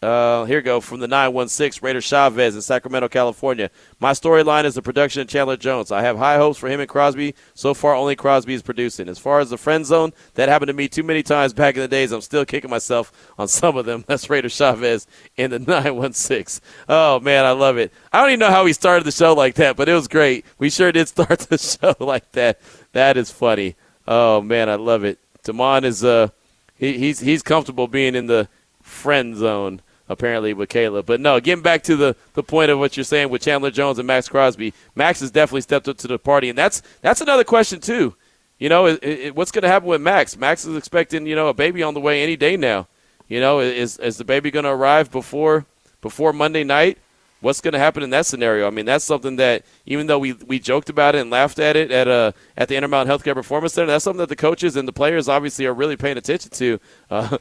[0.06, 3.72] Uh, here we go from the 916 Raider Chavez in Sacramento, California.
[3.98, 5.90] My storyline is the production of Chandler Jones.
[5.90, 7.34] I have high hopes for him and Crosby.
[7.54, 9.08] So far, only Crosby is producing.
[9.08, 11.80] As far as the friend zone, that happened to me too many times back in
[11.80, 12.12] the days.
[12.12, 14.04] I'm still kicking myself on some of them.
[14.06, 16.64] That's Raider Chavez in the 916.
[16.88, 17.92] Oh, man, I love it.
[18.12, 20.46] I don't even know how we started the show like that, but it was great.
[20.56, 22.60] We sure did start the show like that.
[22.92, 23.74] That is funny.
[24.06, 25.18] Oh man, I love it.
[25.42, 26.28] Damon is uh
[26.76, 28.48] he, he's he's comfortable being in the
[28.80, 31.06] friend zone apparently with Caleb.
[31.06, 33.98] But no, getting back to the, the point of what you're saying with Chandler Jones
[33.98, 37.44] and Maxx Crosby, Max has definitely stepped up to the party, and that's that's another
[37.44, 38.14] question too.
[38.58, 40.36] You know, it, it, what's going to happen with Max?
[40.36, 42.88] Max is expecting you know a baby on the way any day now.
[43.28, 45.66] You know, is is the baby going to arrive before
[46.00, 46.98] before Monday night?
[47.40, 48.66] what's going to happen in that scenario?
[48.66, 51.76] I mean, that's something that even though we, we joked about it and laughed at
[51.76, 54.86] it at uh, at the Intermountain Healthcare Performance Center, that's something that the coaches and
[54.86, 56.80] the players obviously are really paying attention to.
[57.10, 57.38] Uh,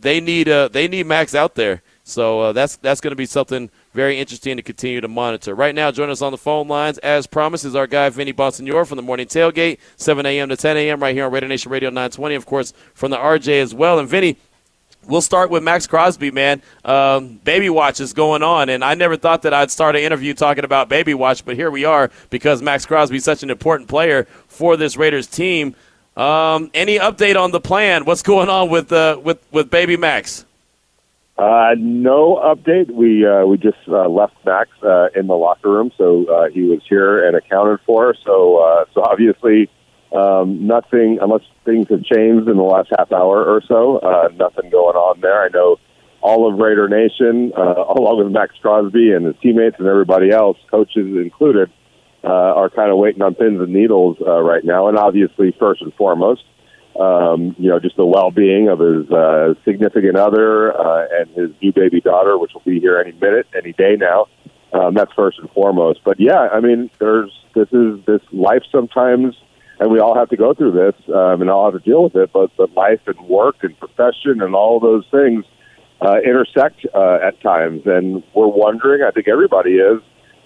[0.00, 3.26] they need uh, they need Max out there, so uh, that's that's going to be
[3.26, 5.54] something very interesting to continue to monitor.
[5.54, 8.86] Right now, join us on the phone lines as promised is our guy Vinny Bonsignore
[8.86, 10.48] from the Morning Tailgate, 7 a.m.
[10.48, 11.00] to 10 a.m.
[11.00, 13.98] right here on Raider Nation Radio 920, of course, from the RJ as well.
[13.98, 14.36] And Vinny,
[15.06, 16.60] We'll start with Maxx Crosby, man.
[16.84, 20.34] Um, Baby Watch is going on, and I never thought that I'd start an interview
[20.34, 23.88] talking about Baby Watch, but here we are because Maxx Crosby is such an important
[23.88, 25.74] player for this Raiders team.
[26.20, 28.04] Um, any update on the plan?
[28.04, 30.44] What's going on with uh, with with Baby Max?
[31.38, 32.90] Uh, no update.
[32.90, 36.64] We uh, we just uh, left Max uh, in the locker room, so uh, he
[36.64, 38.14] was here and accounted for.
[38.22, 39.70] So uh, so obviously
[40.12, 44.68] um, nothing, unless things have changed in the last half hour or so, uh, nothing
[44.68, 45.42] going on there.
[45.42, 45.78] I know
[46.20, 50.58] all of Raider Nation, uh, along with Maxx Crosby and his teammates and everybody else,
[50.70, 51.70] coaches included,
[52.24, 54.88] uh, are kind of waiting on pins and needles uh, right now.
[54.88, 56.44] And obviously, first and foremost,
[56.98, 61.72] um, you know, just the well-being of his uh, significant other uh, and his new
[61.72, 64.26] baby daughter, which will be here any minute, any day now.
[64.72, 66.00] Um, that's first and foremost.
[66.04, 69.34] But yeah, I mean, there's this is this life sometimes
[69.80, 72.14] and we all have to go through this um, and all have to deal with
[72.14, 72.30] it.
[72.32, 75.44] But but life and work and profession and all those things
[76.02, 79.02] uh, intersect uh, at times, and we're wondering.
[79.02, 80.00] I think everybody is.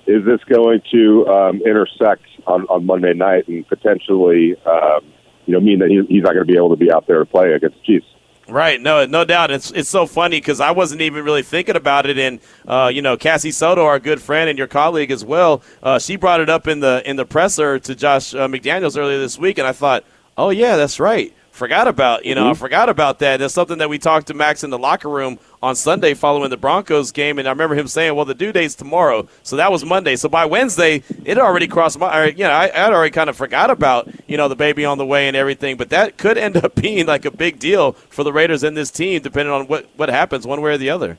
[0.07, 5.01] Is this going to um, intersect on, on Monday night and potentially, um,
[5.47, 7.19] you know, mean that he, he's not going to be able to be out there
[7.21, 8.07] to play against the Chiefs?
[8.47, 9.51] Right, no, no doubt.
[9.51, 13.01] It's it's so funny because I wasn't even really thinking about it, and uh, you
[13.01, 16.51] know, Cassie Soto, our good friend and your colleague as well, uh, she brought it
[16.51, 19.73] up in the in the presser to Josh uh, McDaniels earlier this week, and I
[19.73, 20.05] thought,
[20.37, 22.51] oh yeah, that's right forgot about you know mm-hmm.
[22.51, 23.38] I forgot about that.
[23.38, 26.57] That's something that we talked to Max in the locker room on Sunday following the
[26.57, 29.85] Broncos game, and I remember him saying, "Well, the due date's tomorrow," so that was
[29.85, 30.17] Monday.
[30.17, 33.71] So by Wednesday, it already crossed my, you know, I had already kind of forgot
[33.71, 36.75] about you know the baby on the way and everything, but that could end up
[36.83, 40.09] being like a big deal for the Raiders and this team, depending on what what
[40.09, 41.19] happens one way or the other.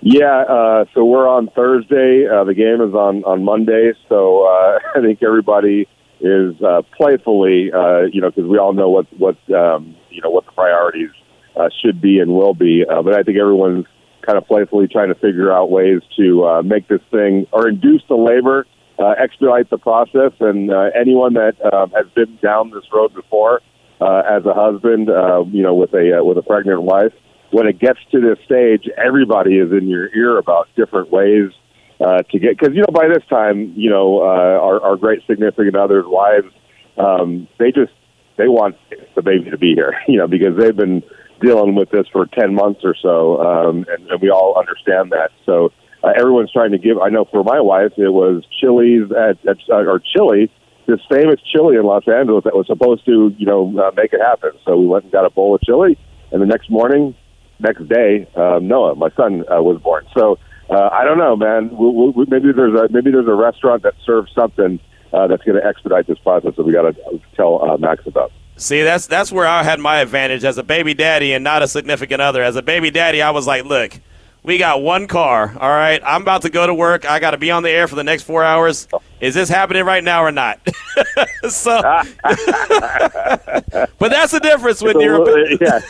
[0.00, 2.26] Yeah, uh, so we're on Thursday.
[2.26, 5.86] Uh, the game is on on Monday, so uh, I think everybody
[6.24, 10.30] is uh, playfully, uh, you know, because we all know what what um, you know
[10.30, 11.10] what the priorities
[11.54, 12.84] uh, should be and will be.
[12.88, 13.86] Uh, but I think everyone's
[14.22, 18.02] kind of playfully trying to figure out ways to uh, make this thing or induce
[18.08, 18.66] the labor,
[18.98, 23.60] uh, expedite the process, and uh, anyone that uh, has been down this road before
[24.00, 27.12] uh, as a husband, uh, you know, with a uh, with a pregnant wife,
[27.50, 31.50] when it gets to this stage, everybody is in your ear about different ways
[32.00, 35.20] uh, to get because you know by this time, you know, uh, our, our great
[35.26, 36.52] significant others, wives,
[36.98, 37.92] um, they just
[38.36, 38.76] they want
[39.14, 41.02] the baby to be here, you know, because they've been
[41.40, 45.30] dealing with this for 10 months or so, um, and, and we all understand that.
[45.44, 46.98] So uh, everyone's trying to give.
[46.98, 50.50] I know for my wife, it was Chili's at, at uh, or Chili,
[50.86, 54.20] this famous chili in Los Angeles that was supposed to, you know, uh, make it
[54.20, 54.50] happen.
[54.64, 55.98] So we went and got a bowl of chili,
[56.30, 57.14] and the next morning,
[57.58, 60.04] next day, um, Noah, my son, uh, was born.
[60.16, 60.38] So
[60.74, 61.70] uh, I don't know, man.
[61.76, 64.80] we we maybe there's a maybe there's a restaurant that serves something
[65.12, 68.32] uh, that's going to expedite this process that we got to tell uh, Maxx about.
[68.56, 71.68] See, that's that's where I had my advantage as a baby daddy and not a
[71.68, 72.42] significant other.
[72.42, 73.98] As a baby daddy, I was like, look,
[74.42, 75.56] we got one car.
[75.58, 77.04] All right, I'm about to go to work.
[77.04, 78.88] I got to be on the air for the next four hours.
[79.20, 80.60] Is this happening right now or not?
[81.48, 81.80] so,
[82.22, 85.18] but that's the difference when you're.
[85.18, 85.80] little- yeah,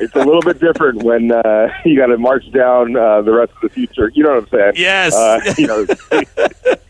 [0.00, 3.52] it's a little bit different when uh, you got to march down uh, the rest
[3.52, 4.10] of the future.
[4.14, 4.72] You know what I'm saying?
[4.76, 5.14] Yes.
[5.14, 5.86] Uh, you know,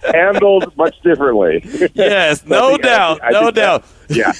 [0.13, 1.63] handled much differently.
[1.95, 3.85] Yes, no think- I doubt, think- I no doubt.
[4.09, 4.33] that- yeah.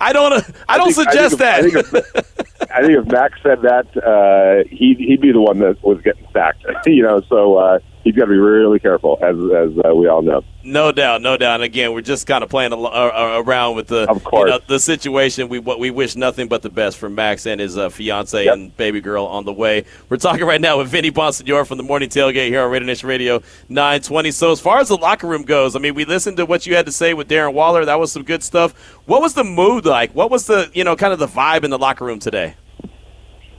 [0.00, 0.44] I don't.
[0.68, 2.24] I don't think- suggest think if- I think, that.
[2.60, 6.00] if, I think if Maxx said that, uh, he'd he'd be the one that was
[6.02, 6.64] getting sacked.
[6.86, 10.22] you know, so uh, he's got to be really careful, as as uh, we all
[10.22, 10.42] know.
[10.62, 11.56] No doubt, no doubt.
[11.56, 14.48] And again, we're just kind of playing al- uh, uh, around with the Of course.
[14.48, 15.48] you know, the situation.
[15.48, 18.76] We what we wish nothing but the best for Maxx and his uh, fiance and
[18.76, 19.84] baby girl on the way.
[20.08, 23.08] We're talking right now with Vinny Bonsignore from the Morning Tailgate here on Raider Nation
[23.08, 24.30] Radio 920.
[24.30, 26.74] So as far as the locker room goes, I mean, we listened to what you
[26.76, 27.84] had to say with Darren Waller.
[27.84, 28.72] That was some good stuff.
[29.06, 30.12] What was the mood like?
[30.14, 32.54] What was the you know kind of the vibe in the locker room today?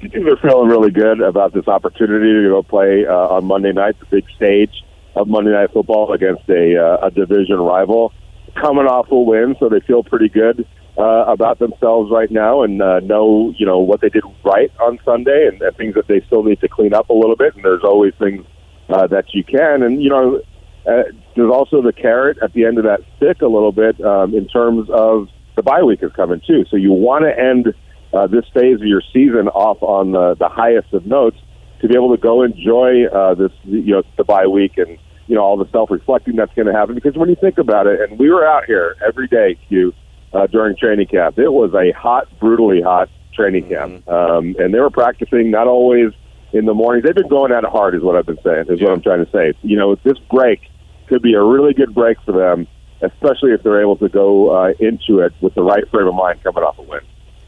[0.02, 4.06] They're feeling really good about this opportunity to go play uh, on Monday night, the
[4.06, 4.84] big stage
[5.16, 8.14] of Monday Night Football against a, uh, a division rival.
[8.62, 12.82] Coming off a win, so they feel pretty good uh, about themselves right now, and
[12.82, 16.22] uh, know you know what they did right on Sunday, and, and things that they
[16.28, 17.56] still need to clean up a little bit.
[17.56, 18.46] And there's always things
[18.90, 20.42] uh, that you can, and you know,
[20.88, 21.04] uh,
[21.36, 24.48] there's also the carrot at the end of that stick a little bit um, in
[24.48, 26.66] terms of the bye week is coming too.
[26.70, 27.74] So you want to end
[28.14, 31.38] uh, this phase of your season off on the, the highest of notes
[31.82, 35.36] to be able to go enjoy uh, this, you know, the bye week and you
[35.36, 36.96] know all the self-reflecting that's going to happen.
[36.96, 39.94] Because when you think about it, and we were out here every day, Q,
[40.34, 41.38] uh, during training camp.
[41.38, 46.12] It was a hot, brutally hot training camp, um, and they were practicing not always
[46.54, 47.06] in the mornings.
[47.06, 48.66] They've been going at it hard, is what I've been saying.
[48.70, 49.54] Is what I'm trying to say.
[49.62, 50.62] You know, this break
[51.08, 52.68] could be a really good break for them,
[53.02, 56.44] especially if they're able to go uh, into it with the right frame of mind
[56.44, 57.02] coming off a win.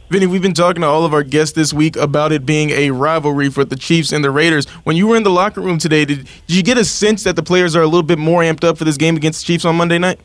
[0.10, 2.90] Vinny, we've been talking to all of our guests this week about it being a
[2.90, 4.68] rivalry for the Chiefs and the Raiders.
[4.84, 7.36] When you were in the locker room today, did, did you get a sense that
[7.36, 9.66] the players are a little bit more amped up for this game against the Chiefs
[9.66, 10.20] on Monday night?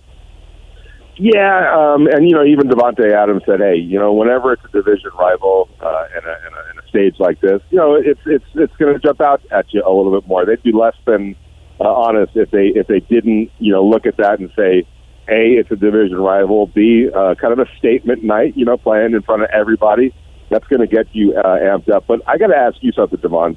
[1.17, 4.69] Yeah, um, and you know, even Davante Adams said, "Hey, you know, whenever it's a
[4.69, 8.21] division rival uh, in, a, in, a, in a stage like this, you know, it's
[8.25, 10.47] it's it's going to jump out at you a little bit more.
[10.47, 11.37] They'd be less than
[11.79, 14.87] uh, honest if they if they didn't, you know, look at that and say,
[15.29, 16.67] a, it's a division rival.
[16.67, 20.15] B, uh, kind of a statement night, you know, playing in front of everybody.
[20.51, 22.07] That's going to get you uh, amped up.
[22.07, 23.57] But I got to ask you something, Devon,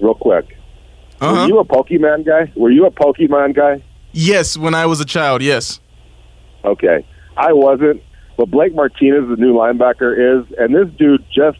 [0.00, 0.56] real quick.
[1.20, 1.42] Uh-huh.
[1.42, 2.52] Were you a Pokemon guy?
[2.56, 3.82] Were you a Pokemon guy?
[4.12, 5.80] Yes, when I was a child, yes.
[6.64, 7.06] Okay.
[7.36, 8.02] I wasn't,
[8.36, 11.58] but Blake Martinez, the new linebacker, is, and this dude just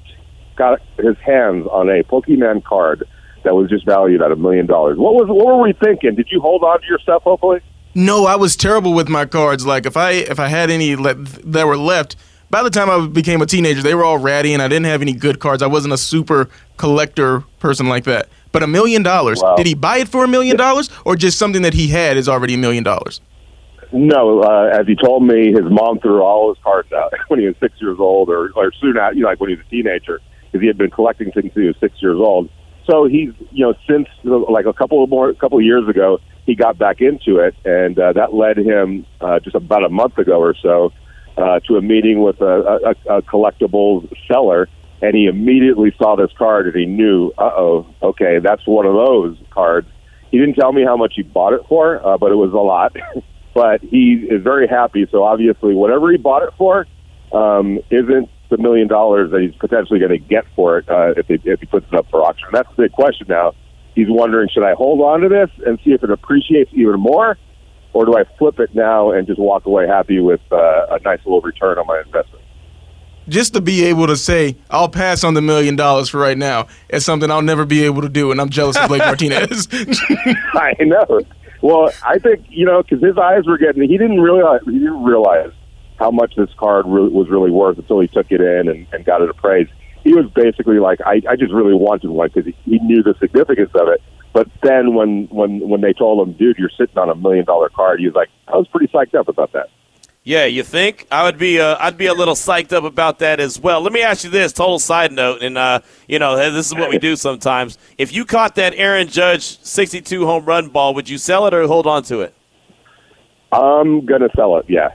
[0.56, 3.06] got his hands on a Pokemon card
[3.44, 4.98] that was just valued at a million dollars.
[4.98, 6.14] What was what were we thinking?
[6.14, 7.60] Did you hold on to your stuff hopefully?
[8.00, 9.66] No, I was terrible with my cards.
[9.66, 12.16] Like if I if I had any le- that were left,
[12.48, 15.02] by the time I became a teenager, they were all ratty, and I didn't have
[15.02, 15.62] any good cards.
[15.62, 18.30] I wasn't a super collector person like that.
[18.52, 21.60] But a million dollars, did he buy it for a million dollars, or just something
[21.60, 23.20] that he had is already a million dollars?
[23.92, 27.46] No, uh, as he told me, his mom threw all his cards out when he
[27.46, 29.70] was six years old, or, or soon out, you know, like when he was a
[29.70, 32.48] teenager, because he had been collecting since he was six years old.
[32.86, 36.54] So he's, you know, since like a couple of more, couple of years ago, he
[36.54, 40.40] got back into it, and uh, that led him uh, just about a month ago
[40.40, 40.92] or so
[41.36, 44.68] uh, to a meeting with a, a, a collectibles seller,
[45.02, 48.94] and he immediately saw this card and he knew, uh oh, okay, that's one of
[48.94, 49.88] those cards.
[50.30, 52.56] He didn't tell me how much he bought it for, uh, but it was a
[52.56, 52.96] lot.
[53.54, 55.06] but he is very happy.
[55.10, 56.86] So obviously, whatever he bought it for
[57.32, 61.26] um, isn't the million dollars that he's potentially going to get for it uh, if,
[61.26, 62.48] he, if he puts it up for auction.
[62.52, 63.54] That's the big question now.
[63.94, 67.38] He's wondering, should I hold on to this and see if it appreciates even more,
[67.92, 71.18] or do I flip it now and just walk away happy with uh, a nice
[71.24, 72.44] little return on my investment?
[73.28, 76.66] just to be able to say I'll pass on the million dollars for right now
[76.88, 79.68] is something I'll never be able to do, and I'm jealous of Blake Martinez.
[79.70, 81.20] I know.
[81.62, 83.82] Well, I think you know because his eyes were getting.
[83.82, 84.60] He didn't realize.
[84.64, 85.52] He didn't realize
[86.00, 89.04] how much this card re- was really worth until he took it in and, and
[89.04, 89.70] got it appraised.
[90.02, 93.14] He was basically like, I, I just really wanted one because he, he knew the
[93.20, 94.02] significance of it.
[94.32, 97.68] But then when when when they told him, dude, you're sitting on a million dollar
[97.68, 99.68] card, he was like, I was pretty psyched up about that.
[100.22, 101.06] Yeah, you think?
[101.10, 103.80] I would be uh, I'd be a little psyched up about that as well.
[103.80, 106.90] Let me ask you this, total side note, and uh, you know this is what
[106.90, 107.76] we do sometimes.
[107.98, 111.66] If you caught that Aaron Judge 62 home run ball, would you sell it or
[111.66, 112.32] hold on to it?
[113.50, 114.66] I'm gonna sell it.
[114.68, 114.90] Yeah,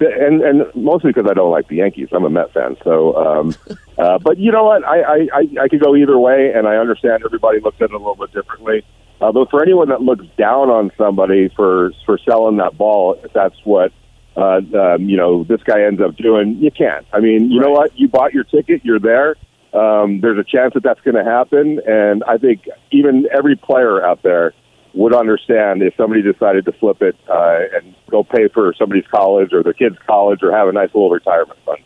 [0.00, 2.08] and and mostly because I don't like the Yankees.
[2.12, 3.16] I'm a Met fan, so.
[3.16, 3.54] Um,
[3.98, 4.84] uh, but you know what?
[4.84, 7.98] I, I I could go either way, and I understand everybody looks at it a
[7.98, 8.84] little bit differently.
[9.20, 13.32] Uh, but for anyone that looks down on somebody for for selling that ball, if
[13.32, 13.92] that's what
[14.36, 17.06] uh, um, you know this guy ends up doing, you can't.
[17.12, 17.66] I mean, you right.
[17.66, 17.98] know what?
[17.98, 18.84] You bought your ticket.
[18.84, 19.36] You're there.
[19.72, 24.04] Um, there's a chance that that's going to happen, and I think even every player
[24.04, 24.54] out there
[24.94, 29.52] would understand if somebody decided to flip it uh, and go pay for somebody's college
[29.52, 31.82] or their kid's college or have a nice little retirement fund.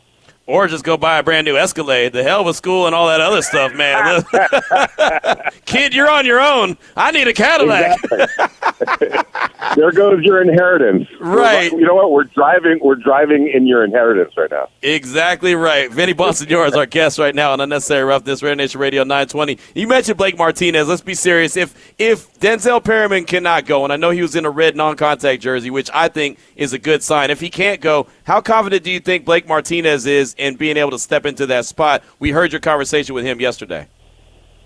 [0.49, 2.15] Or just go buy a brand new Escalade.
[2.15, 4.25] The hell with school and all that other stuff, man.
[5.67, 6.79] Kid, you're on your own.
[6.97, 7.99] I need a Cadillac.
[8.03, 8.49] Exactly.
[9.77, 11.07] there goes your inheritance.
[11.21, 11.71] Right.
[11.71, 12.13] You know what?
[12.13, 12.79] We're driving.
[12.83, 14.71] We're driving in your inheritance right now.
[14.83, 15.91] Exactly right.
[15.91, 19.59] Vinny Bonsignore is our guest right now on Unnecessary Roughness, Raider Nation Radio 920.
[19.75, 20.89] You mentioned Blake Martinez.
[20.89, 21.57] Let's be serious.
[21.57, 25.43] If if Denzel Perryman cannot go, and I know he was in a red non-contact
[25.43, 27.31] jersey, which I think is a good sign.
[27.31, 30.93] If he can't go, how confident do you think Blake Martinez is in being able
[30.93, 32.03] to step into that spot?
[32.19, 33.89] We heard your conversation with him yesterday.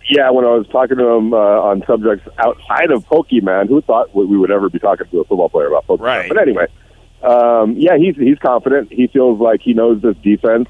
[0.08, 4.14] Yeah, when I was talking to him uh, on subjects outside of Pokemon, who thought
[4.14, 6.00] we would ever be talking to a football player about Pokemon?
[6.00, 6.28] Right.
[6.28, 6.66] But anyway,
[7.22, 8.92] um, yeah, he's he's confident.
[8.92, 10.68] He feels like he knows this defense.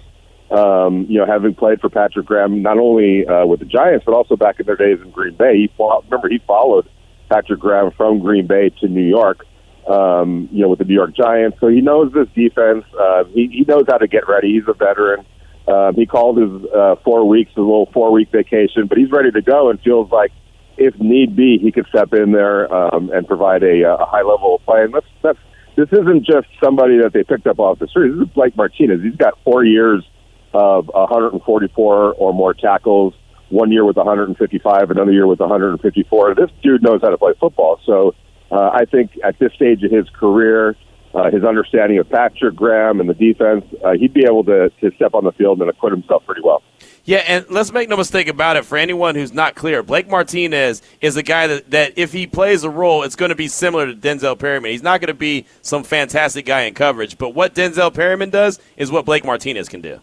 [0.51, 4.13] Um, you know, having played for Patrick Graham, not only uh, with the Giants, but
[4.13, 5.57] also back in their days in Green Bay.
[5.57, 6.87] He fought, remember he followed
[7.31, 9.47] Patrick Graham from Green Bay to New York.
[9.89, 12.85] Um, you know, with the New York Giants, so he knows this defense.
[12.97, 14.53] Uh, he, he knows how to get ready.
[14.53, 15.27] He's a veteran.
[15.67, 19.33] Um, he called his uh, four weeks, his little four week vacation, but he's ready
[19.33, 20.31] to go and feels like
[20.77, 24.57] if need be, he could step in there um, and provide a, a high level
[24.57, 24.83] of play.
[24.83, 25.39] And that's, that's,
[25.77, 28.13] this isn't just somebody that they picked up off the street.
[28.13, 29.03] This is Blake Martinez.
[29.03, 30.05] He's got four years
[30.53, 33.15] of 144 or more tackles,
[33.49, 36.35] one year with 155, another year with 154.
[36.35, 37.81] This dude knows how to play football.
[37.87, 38.15] So
[38.53, 40.77] uh, I think at this stage of his career,
[41.15, 44.91] uh, his understanding of Patrick Graham and the defense, uh, he'd be able to, to
[44.97, 46.63] step on the field and acquit himself pretty well.
[47.05, 48.65] Yeah, and let's make no mistake about it.
[48.65, 52.63] For anyone who's not clear, Blake Martinez is a guy that, that if he plays
[52.63, 54.71] a role, it's going to be similar to Denzel Perryman.
[54.71, 58.61] He's not going to be some fantastic guy in coverage, but what Denzel Perryman does
[58.77, 60.01] is what Blake Martinez can do.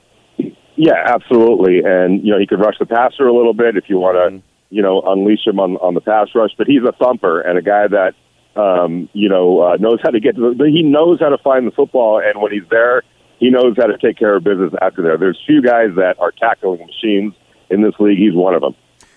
[0.76, 1.80] Yeah, absolutely.
[1.84, 4.38] And, you know, he could rush the passer a little bit if you want to,
[4.38, 4.48] mm-hmm.
[4.70, 6.52] you know, unleash him on, on the pass rush.
[6.58, 8.14] But he's a thumper and a guy that,
[8.60, 11.68] um, you know, uh, knows how to get to the, he knows how to find
[11.68, 12.22] the football.
[12.24, 13.04] And when he's there,
[13.40, 15.18] he knows how to take care of business after there.
[15.18, 17.34] There's few guys that are tackling machines
[17.70, 18.18] in this league.
[18.18, 18.76] He's one of them.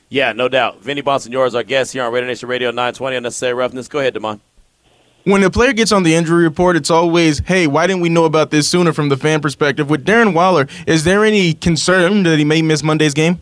[0.09, 0.83] Yeah, no doubt.
[0.83, 3.89] Vinny Bonsignore is our guest here on Raider Nation Radio 920 on Unnecessary Roughness.
[3.89, 4.41] Go ahead, Demond
[5.25, 8.25] when a player gets on the injury report, it's always, hey, why didn't we know
[8.25, 9.89] about this sooner from the fan perspective?
[9.89, 13.41] With Darren Waller, is there any concern that he may miss Monday's game?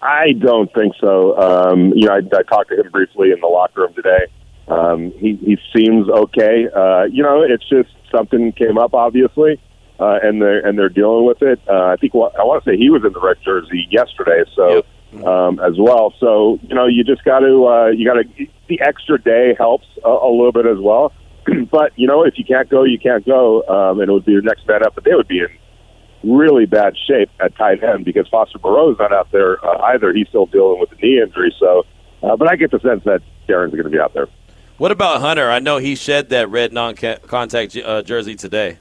[0.00, 1.36] I don't think so.
[1.38, 4.26] Um, you know, I, I talked to him briefly in the locker room today.
[4.68, 6.66] Um, he, he seems okay.
[6.74, 9.60] Uh, you know, it's just something came up, obviously,
[10.00, 11.60] uh, and they're and they're dealing with it.
[11.68, 14.42] Uh, I think well, I want to say he was in the red jersey yesterday,
[14.54, 15.24] so yep.
[15.24, 16.14] um, as well.
[16.18, 19.86] So you know, you just got to uh, you got to the extra day helps
[20.04, 21.12] a, a little bit as well.
[21.70, 24.32] but you know, if you can't go, you can't go, um, and it would be
[24.32, 24.94] your next man up.
[24.96, 25.48] But they would be in
[26.24, 30.12] really bad shape at tight end because Foster Moreau's not out there uh, either.
[30.12, 31.54] He's still dealing with the knee injury.
[31.60, 31.84] So,
[32.22, 34.26] uh, but I get the sense that Darren's going to be out there.
[34.78, 35.50] What about Hunter?
[35.50, 38.78] I know he shed that red non-contact uh, jersey today.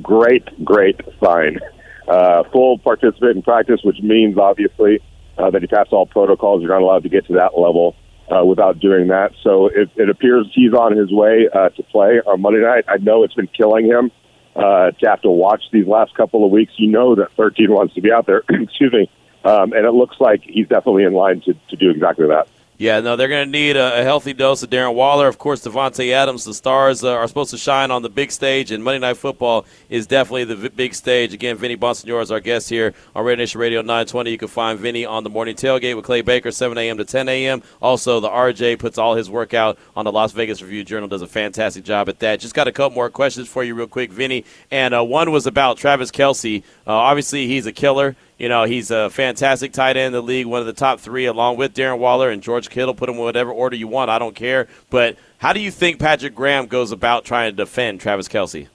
[0.00, 1.58] Great, great sign.
[2.06, 5.00] Uh, full participant in practice, which means obviously
[5.38, 6.62] uh, that he passed all protocols.
[6.62, 7.96] You're not allowed to get to that level
[8.30, 9.32] uh, without doing that.
[9.42, 12.84] So it, it appears he's on his way uh, to play on Monday night.
[12.86, 14.12] I know it's been killing him
[14.54, 16.74] uh, to have to watch these last couple of weeks.
[16.76, 18.44] You know that 13 wants to be out there.
[18.48, 19.10] Excuse me.
[19.44, 22.46] Um, and it looks like he's definitely in line to, to do exactly that.
[22.80, 25.28] Yeah, no, they're going to need a, a, healthy dose of Darren Waller.
[25.28, 26.46] Of course, Davante Adams.
[26.46, 29.66] The stars uh, are supposed to shine on the big stage, and Monday Night Football
[29.90, 31.34] is definitely the v- big stage.
[31.34, 34.30] Again, Vinny Bonsignore is our guest here on Raider Nation Radio 920.
[34.30, 36.96] You can find Vinny on the morning tailgate with Clay Baker, 7 a.m.
[36.96, 37.62] to 10 a.m.
[37.82, 41.06] Also, the RJ puts all his work out on the Las Vegas Review Journal.
[41.06, 42.40] Does a fantastic job at that.
[42.40, 44.46] Just got a couple more questions for you, real quick, Vinny.
[44.70, 46.62] And uh, one was about Travis Kelce.
[46.86, 48.16] Uh, obviously, he's a killer.
[48.40, 51.26] You know, he's a fantastic tight end in the league, one of the top three,
[51.26, 52.94] along with Darren Waller and George Kittle.
[52.94, 54.10] Put him in whatever order you want.
[54.10, 54.66] I don't care.
[54.88, 58.68] But how do you think Patrick Graham goes about trying to defend Travis Kelce?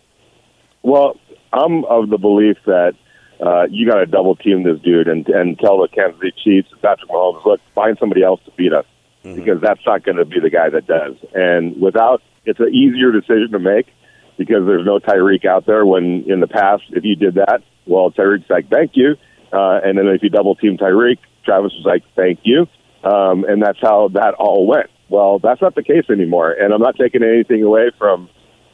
[0.83, 1.19] Well,
[1.51, 2.93] I'm of the belief that
[3.43, 6.69] uh, you got to double team this dude and and tell the Kansas City Chiefs,
[6.83, 8.85] Patrick Mahomes, look, find somebody else to beat us
[9.23, 9.33] mm-hmm.
[9.33, 11.15] because that's not going to be the guy that does.
[11.33, 13.87] And without, it's an easier decision to make
[14.37, 15.87] because there's no Tyreek out there.
[15.87, 19.15] When in the past, if you did that, well, Tyreek's like, thank you
[19.51, 22.67] uh, and then if you double team Tyreek, Travis was like, thank you.
[23.03, 24.89] Um, and that's how that all went.
[25.09, 26.51] Well, that's not the case anymore.
[26.51, 28.29] And I'm not taking anything away from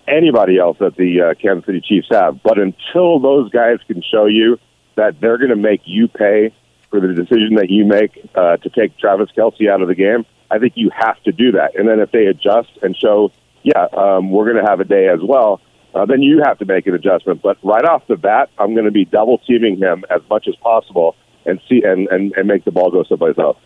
[0.07, 2.41] anybody else that the uh, Kansas City Chiefs have.
[2.41, 4.57] But until those guys can show you
[4.95, 6.53] that they're going to make you pay
[6.89, 10.25] for the decision that you make uh, to take Travis Kelce out of the game,
[10.49, 11.77] I think you have to do that.
[11.77, 13.31] And then if they adjust and show,
[13.63, 15.61] yeah, um, we're going to have a day as well,
[15.93, 17.41] uh, then you have to make an adjustment.
[17.41, 20.55] But right off the bat, I'm going to be double teaming him as much as
[20.55, 21.15] possible
[21.45, 23.57] and see and, and, and make the ball go someplace else.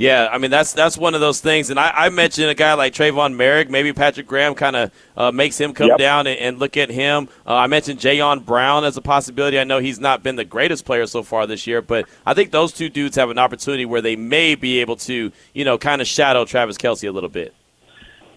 [0.00, 2.72] Yeah, I mean that's that's one of those things, and I, I mentioned a guy
[2.72, 3.68] like Tre'von Moehrig.
[3.68, 5.98] Maybe Patrick Graham kind of uh, makes him come yep.
[5.98, 7.28] down and, and, look at him.
[7.46, 9.58] Uh, I mentioned Jayon Brown as a possibility.
[9.58, 12.50] I know he's not been the greatest player so far this year, but I think
[12.50, 16.00] those two dudes have an opportunity where they may be able to, you know, kind
[16.00, 17.54] of shadow Travis Kelce a little bit.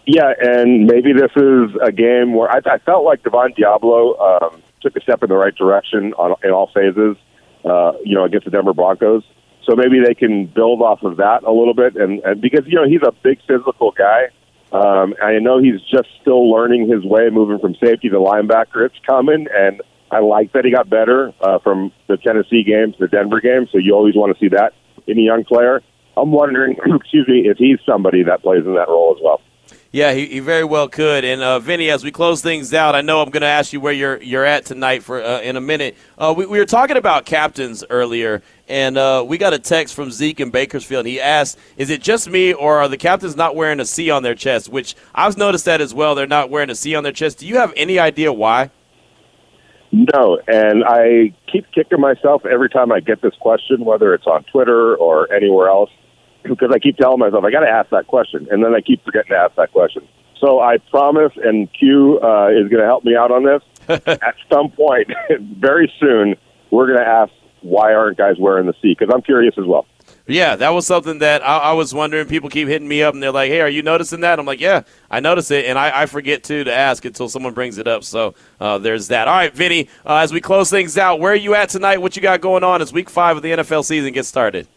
[0.06, 4.62] Yeah, and maybe this is a game where I, I felt like Divine Deablo um,
[4.82, 7.16] took a step in the right direction on, in all phases,
[7.64, 9.24] uh, you know, against the Denver Broncos.
[9.66, 12.76] So maybe they can build off of that a little bit, and, and because you
[12.76, 14.28] know he's a big physical guy.
[14.74, 18.86] Um, I know he's just still learning his way, moving from safety to linebacker.
[18.88, 19.82] It's coming, and
[20.12, 23.68] I like that he got better uh, from the Tennessee game to the Denver game.
[23.72, 24.74] So you always want to see that
[25.08, 25.82] in a young player.
[26.18, 29.42] I'm wondering, excuse me, if he's somebody that plays in that role as well.
[29.94, 31.24] Yeah, he, he very well could.
[31.24, 33.80] And uh, Vinny, as we close things out, I know I'm going to ask you
[33.80, 35.96] where you're you're at tonight for uh, in a minute.
[36.18, 40.10] Uh, we, we, were talking about captains earlier, and uh, we got a text from
[40.10, 41.06] Zeke in Bakersfield.
[41.06, 44.24] He asked, "Is it just me, or are the captains not wearing a C on
[44.24, 46.16] their chest?" Which I've noticed that as well.
[46.16, 47.38] They're not wearing a C on their chest.
[47.38, 48.72] Do you have any idea why?
[49.92, 54.44] No, and I keep kicking myself every time I get this question, whether it's on
[54.46, 55.92] Twitter or anywhere else
[56.44, 59.04] because I keep telling myself I got to ask that question, and then I keep
[59.04, 60.08] forgetting to ask that question.
[60.40, 63.62] So I promise, and Q uh, is going to help me out on this.
[64.08, 66.36] At some point, very soon,
[66.72, 67.32] we're going to ask
[67.62, 68.96] why aren't guys wearing the C?
[68.98, 69.86] Because I'm curious as well.
[70.28, 72.28] Yeah, that was something that I, I, was wondering.
[72.28, 74.62] People keep hitting me up, and they're like, "Hey, are you noticing that?" I'm like,
[74.62, 77.88] "Yeah, I notice it," and I, I forget too to ask until someone brings it
[77.88, 78.04] up.
[78.04, 79.28] So uh, there's that.
[79.28, 81.98] All right, Vinny, uh, as we close things out, where are you at tonight?
[81.98, 84.68] What you got going on as Week Five of the NFL season gets started?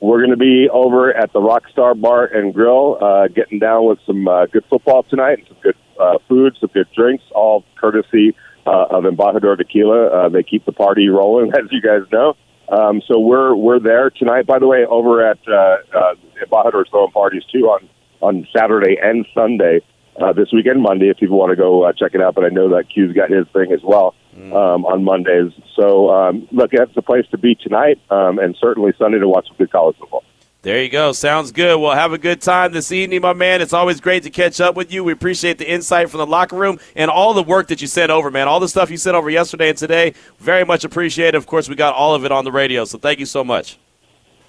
[0.00, 3.98] We're going to be over at the Rockstar Bar and Grill, uh, getting down with
[4.06, 8.34] some uh, good football tonight, and some good uh, food, some good drinks, all courtesy
[8.66, 10.06] uh, of Embajador Tequila.
[10.06, 12.34] Uh, they keep the party rolling, as you guys know.
[12.70, 14.46] Um, so we're we're there tonight.
[14.46, 16.14] By the way, over at uh, uh,
[16.46, 17.88] Embajador's throwing parties too on
[18.22, 19.80] on Saturday and Sunday
[20.20, 21.08] uh, this weekend, Monday.
[21.08, 23.30] If people want to go uh, check it out, but I know that Q's got
[23.30, 24.52] his thing as well mm.
[24.54, 25.52] um, on Mondays.
[25.76, 29.48] So um, look, that's the place to be tonight, um, and certainly Sunday to watch
[29.48, 30.24] some good college football.
[30.62, 31.12] There you go.
[31.12, 31.80] Sounds good.
[31.80, 33.62] Well, have a good time this evening, my man.
[33.62, 35.02] It's always great to catch up with you.
[35.02, 38.10] We appreciate the insight from the locker room and all the work that you sent
[38.10, 38.46] over, man.
[38.46, 41.34] All the stuff you sent over yesterday and today, very much appreciated.
[41.34, 43.78] Of course, we got all of it on the radio, so thank you so much.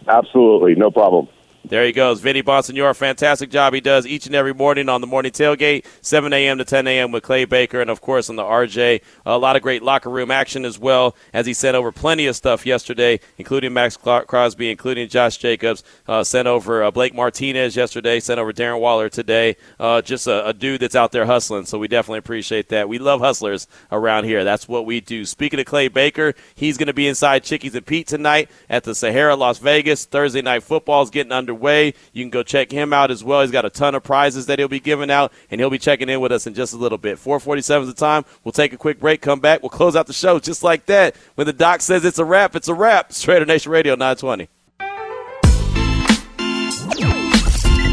[0.06, 0.76] Absolutely.
[0.76, 1.30] No problem.
[1.64, 2.22] There he goes.
[2.22, 6.34] Vinny Bonsignore, fantastic job he does each and every morning on the morning tailgate, 7
[6.34, 6.58] a.m.
[6.58, 7.12] to 10 a.m.
[7.12, 9.02] with Clay Baker, and of course on the RJ.
[9.28, 12.36] A lot of great locker room action as well, as he sent over plenty of
[12.36, 18.20] stuff yesterday, including Maxx Crosby, including Josh Jacobs, uh, sent over uh, Blake Martinez yesterday,
[18.20, 19.56] sent over Darren Waller today.
[19.80, 22.90] Uh, just a, a, dude that's out there hustling, so we definitely appreciate that.
[22.90, 24.44] We love hustlers around here.
[24.44, 25.26] That's what we do.
[25.26, 28.96] Speaking of Clay Baker, he's going to be inside Chickies and Pete tonight at the
[28.96, 30.06] Sahara Las Vegas.
[30.06, 31.94] Thursday night football is getting under underway.
[32.14, 33.42] You can go check him out as well.
[33.42, 36.10] He's got a ton of prizes that he'll be giving out, and he'll be checking
[36.10, 37.20] in with us in just a little bit.
[37.20, 38.26] 447 is the time.
[38.44, 39.62] We'll take a quick break, come back.
[39.62, 41.16] We'll close out the show just like that.
[41.36, 43.12] When the doc says it's a wrap, it's a wrap.
[43.14, 44.48] Straighter Nation Radio 920.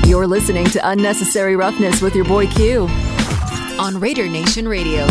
[0.09, 2.86] You're listening to Unnecessary Roughness with your boy Q
[3.78, 5.06] on Raider Nation Radio.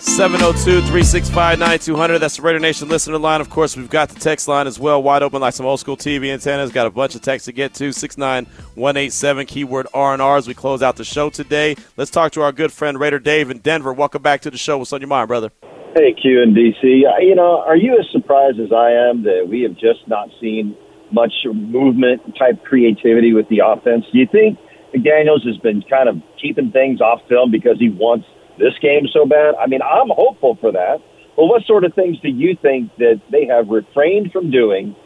[0.00, 2.18] 702 365 9200.
[2.20, 3.40] That's the Raider Nation listener line.
[3.40, 5.96] Of course, we've got the text line as well, wide open like some old school
[5.96, 6.70] TV antennas.
[6.70, 7.90] Got a bunch of texts to get to.
[7.92, 11.74] 69187, keyword R&R as we close out the show today.
[11.96, 13.92] Let's talk to our good friend Raider Dave in Denver.
[13.92, 14.78] Welcome back to the show.
[14.78, 15.50] What's on your mind, brother?
[15.96, 17.02] Hey, Q and DC.
[17.04, 20.28] Uh, you know, are you as surprised as I am that we have just not
[20.40, 20.76] seen
[21.10, 24.04] much movement type creativity with the offense?
[24.12, 24.60] Do you think
[24.94, 28.26] McDaniels has been kind of keeping things off film because he wants
[28.58, 29.54] this game so bad?
[29.58, 30.98] I mean, I'm hopeful for that.
[31.36, 34.96] But what sort of things do you think that they have refrained from doing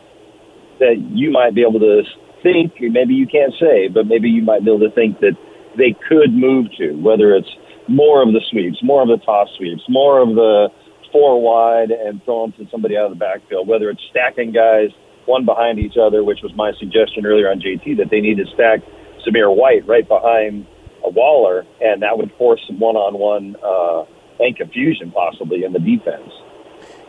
[0.81, 2.03] that you might be able to
[2.43, 5.37] think, maybe you can't say, but maybe you might be able to think that
[5.77, 7.51] they could move to, whether it's
[7.89, 10.69] more of the sweeps, more of the toss sweeps, more of the
[11.13, 14.89] four wide and throwing to somebody out of the backfield, whether it's stacking guys
[15.27, 18.47] one behind each other, which was my suggestion earlier on JT that they need to
[18.55, 18.81] stack
[19.23, 20.67] Zamir White right behind
[21.05, 24.05] a Waller, and that would force some one-on-one uh,
[24.41, 26.31] and confusion possibly in the defense.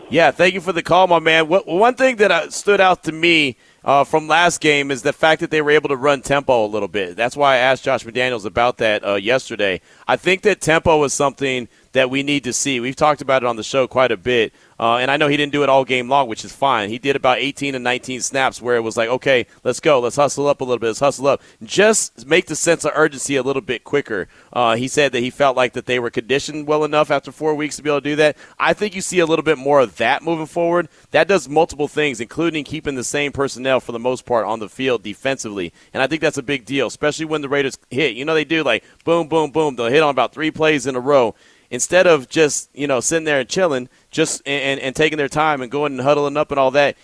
[0.09, 1.47] Yeah, thank you for the call, my man.
[1.47, 5.41] One thing that uh, stood out to me uh, from last game is the fact
[5.41, 7.15] that they were able to run tempo a little bit.
[7.15, 9.81] That's why I asked Josh McDaniels about that uh, yesterday.
[10.07, 12.79] I think that tempo is something that we need to see.
[12.79, 14.53] We've talked about it on the show quite a bit.
[14.79, 16.89] Uh, and I know he didn't do it all game long, which is fine.
[16.89, 19.99] He did about 18 and 19 snaps where it was like, okay, let's go.
[19.99, 20.87] Let's hustle up a little bit.
[20.87, 21.41] Let's hustle up.
[21.63, 24.27] Just make the sense of urgency a little bit quicker.
[24.51, 27.53] Uh, he said that he felt like that they were conditioned well enough after four
[27.55, 28.35] weeks to be able to do that.
[28.59, 30.89] I think you see a little bit more of that moving forward.
[31.11, 34.69] That does multiple things, including keeping the same personnel for the most part on the
[34.69, 35.71] field defensively.
[35.93, 38.15] And I think that's a big deal, especially when the Raiders hit.
[38.15, 39.75] You know, they do like boom, boom, boom.
[39.75, 41.35] They'll hit on about three plays in a row
[41.73, 45.61] instead of just you know sitting there and chilling, just and, and taking their time
[45.61, 46.95] and going and huddling up and all that.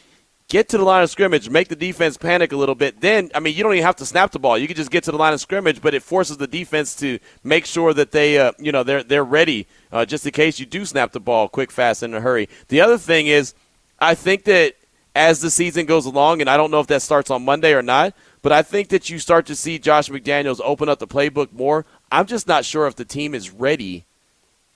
[0.47, 3.01] Get to the line of scrimmage, make the defense panic a little bit.
[3.01, 4.57] Then, I mean, you don't even have to snap the ball.
[4.57, 7.20] You can just get to the line of scrimmage, but it forces the defense to
[7.43, 10.65] make sure that they, uh, you know, they're they're ready uh, just in case you
[10.65, 12.49] do snap the ball quick, fast, in a hurry.
[12.70, 13.53] The other thing is,
[13.99, 14.74] I think that
[15.13, 17.84] as the season goes along, and I don't know if that starts on Monday or
[17.84, 21.53] not, but I think that you start to see Josh McDaniels open up the playbook
[21.53, 21.86] more.
[22.11, 24.05] I'm just not sure if the team is ready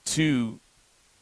[0.04, 0.60] to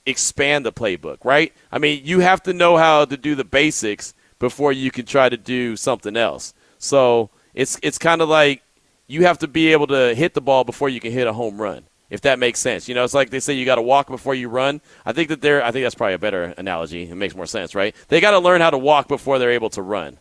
[0.06, 1.52] expand the playbook, right?
[1.70, 5.28] I mean, you have to know how to do the basics before you can try
[5.28, 6.54] to do something else.
[6.78, 8.62] So it's it's kind of like
[9.06, 11.60] you have to be able to hit the ball before you can hit a home
[11.60, 11.84] run.
[12.10, 14.34] If that makes sense, you know, it's like they say you got to walk before
[14.34, 14.82] you run.
[15.06, 15.64] I think that they're.
[15.64, 17.08] I think that's probably a better analogy.
[17.08, 17.96] It makes more sense, right?
[18.08, 20.18] They got to learn how to walk before they're able to run.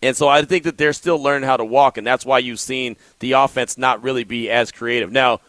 [0.00, 2.60] And so I think that they're still learning how to walk, and that's why you've
[2.60, 5.12] seen the offense not really be as creative.
[5.12, 5.40] Now,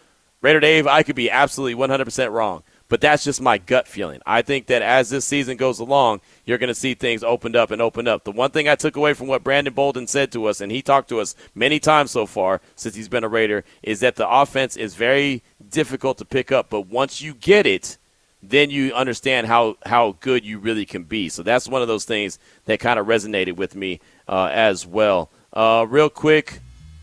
[0.41, 4.21] Raider Dave, I could be absolutely 100% wrong, but that's just my gut feeling.
[4.25, 7.71] I think that as this season goes along, you're going to see things opened up
[7.71, 8.23] and open up.
[8.23, 10.81] The one thing I took away from what Brandon Bolden said to us, and he
[10.81, 14.29] talked to us many times so far since he's been a Raider, is that the
[14.29, 17.97] offense is very difficult to pick up, but once you get it,
[18.41, 21.27] then you understand how, how good you really can be.
[21.27, 25.29] So that's one of those things that kind of resonated with me uh, as well.
[25.51, 26.61] Uh, real quick,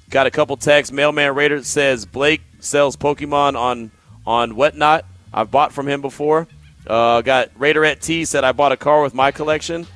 [0.09, 0.93] got a couple texts.
[0.93, 3.91] Mailman Raider says Blake sells Pokemon on
[4.27, 5.05] on whatnot.
[5.33, 6.47] I've bought from him before.
[6.87, 9.87] Uh, got Raider at T said I bought a car with my collection.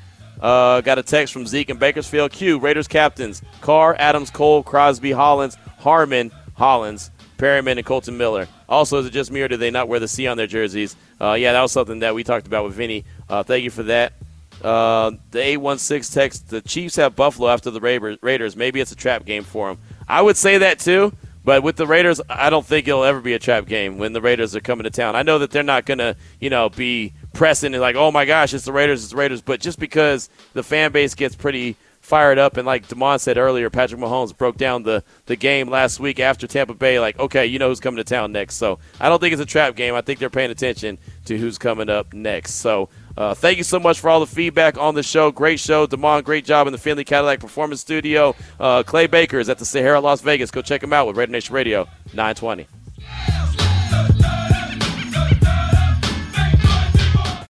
[0.41, 2.33] Uh, got a text from Zeke in Bakersfield.
[2.33, 8.49] Q Raiders captains: Carr, Adams, Cole, Crosby, Hollins, Harmon, Hollins, Perryman, and Kolton Miller.
[8.69, 10.97] Also, is it just me or do they not wear the C on their jerseys?
[11.21, 13.05] Uh, yeah, that was something that we talked about with Vinny.
[13.29, 14.15] Uh, thank you for that.
[14.63, 18.57] Uh, the 816 text: The Chiefs have Buffalo after the Raiders.
[18.57, 19.79] Maybe it's a trap game for them.
[20.09, 21.13] I would say that too.
[21.51, 24.21] But with the Raiders, I don't think it'll ever be a trap game when the
[24.21, 25.17] Raiders are coming to town.
[25.17, 28.25] I know that they're not going to, you know, be pressing and like, oh my
[28.25, 29.43] gosh, it's the Raiders, it's the Raiders.
[29.43, 33.69] But just because the fan base gets pretty fired up, and like Demond said earlier,
[33.69, 37.59] Patrick Mahomes broke down the, the game last week after Tampa Bay, like, okay, you
[37.59, 38.55] know who's coming to town next.
[38.55, 39.97] So I don't think it's a trap game.
[39.97, 42.55] I think they're paying attention to who's coming up next.
[42.55, 42.91] So
[43.21, 45.31] uh, thank you so much for all the feedback on the show.
[45.31, 45.87] Great show.
[45.87, 48.35] Demond, great job in the Findlay Cadillac Performance Studio.
[48.59, 50.51] Uh, Clay Baker is at the Sahara Las Vegas.
[50.51, 52.67] Go check him out with Raider Nation Radio 920.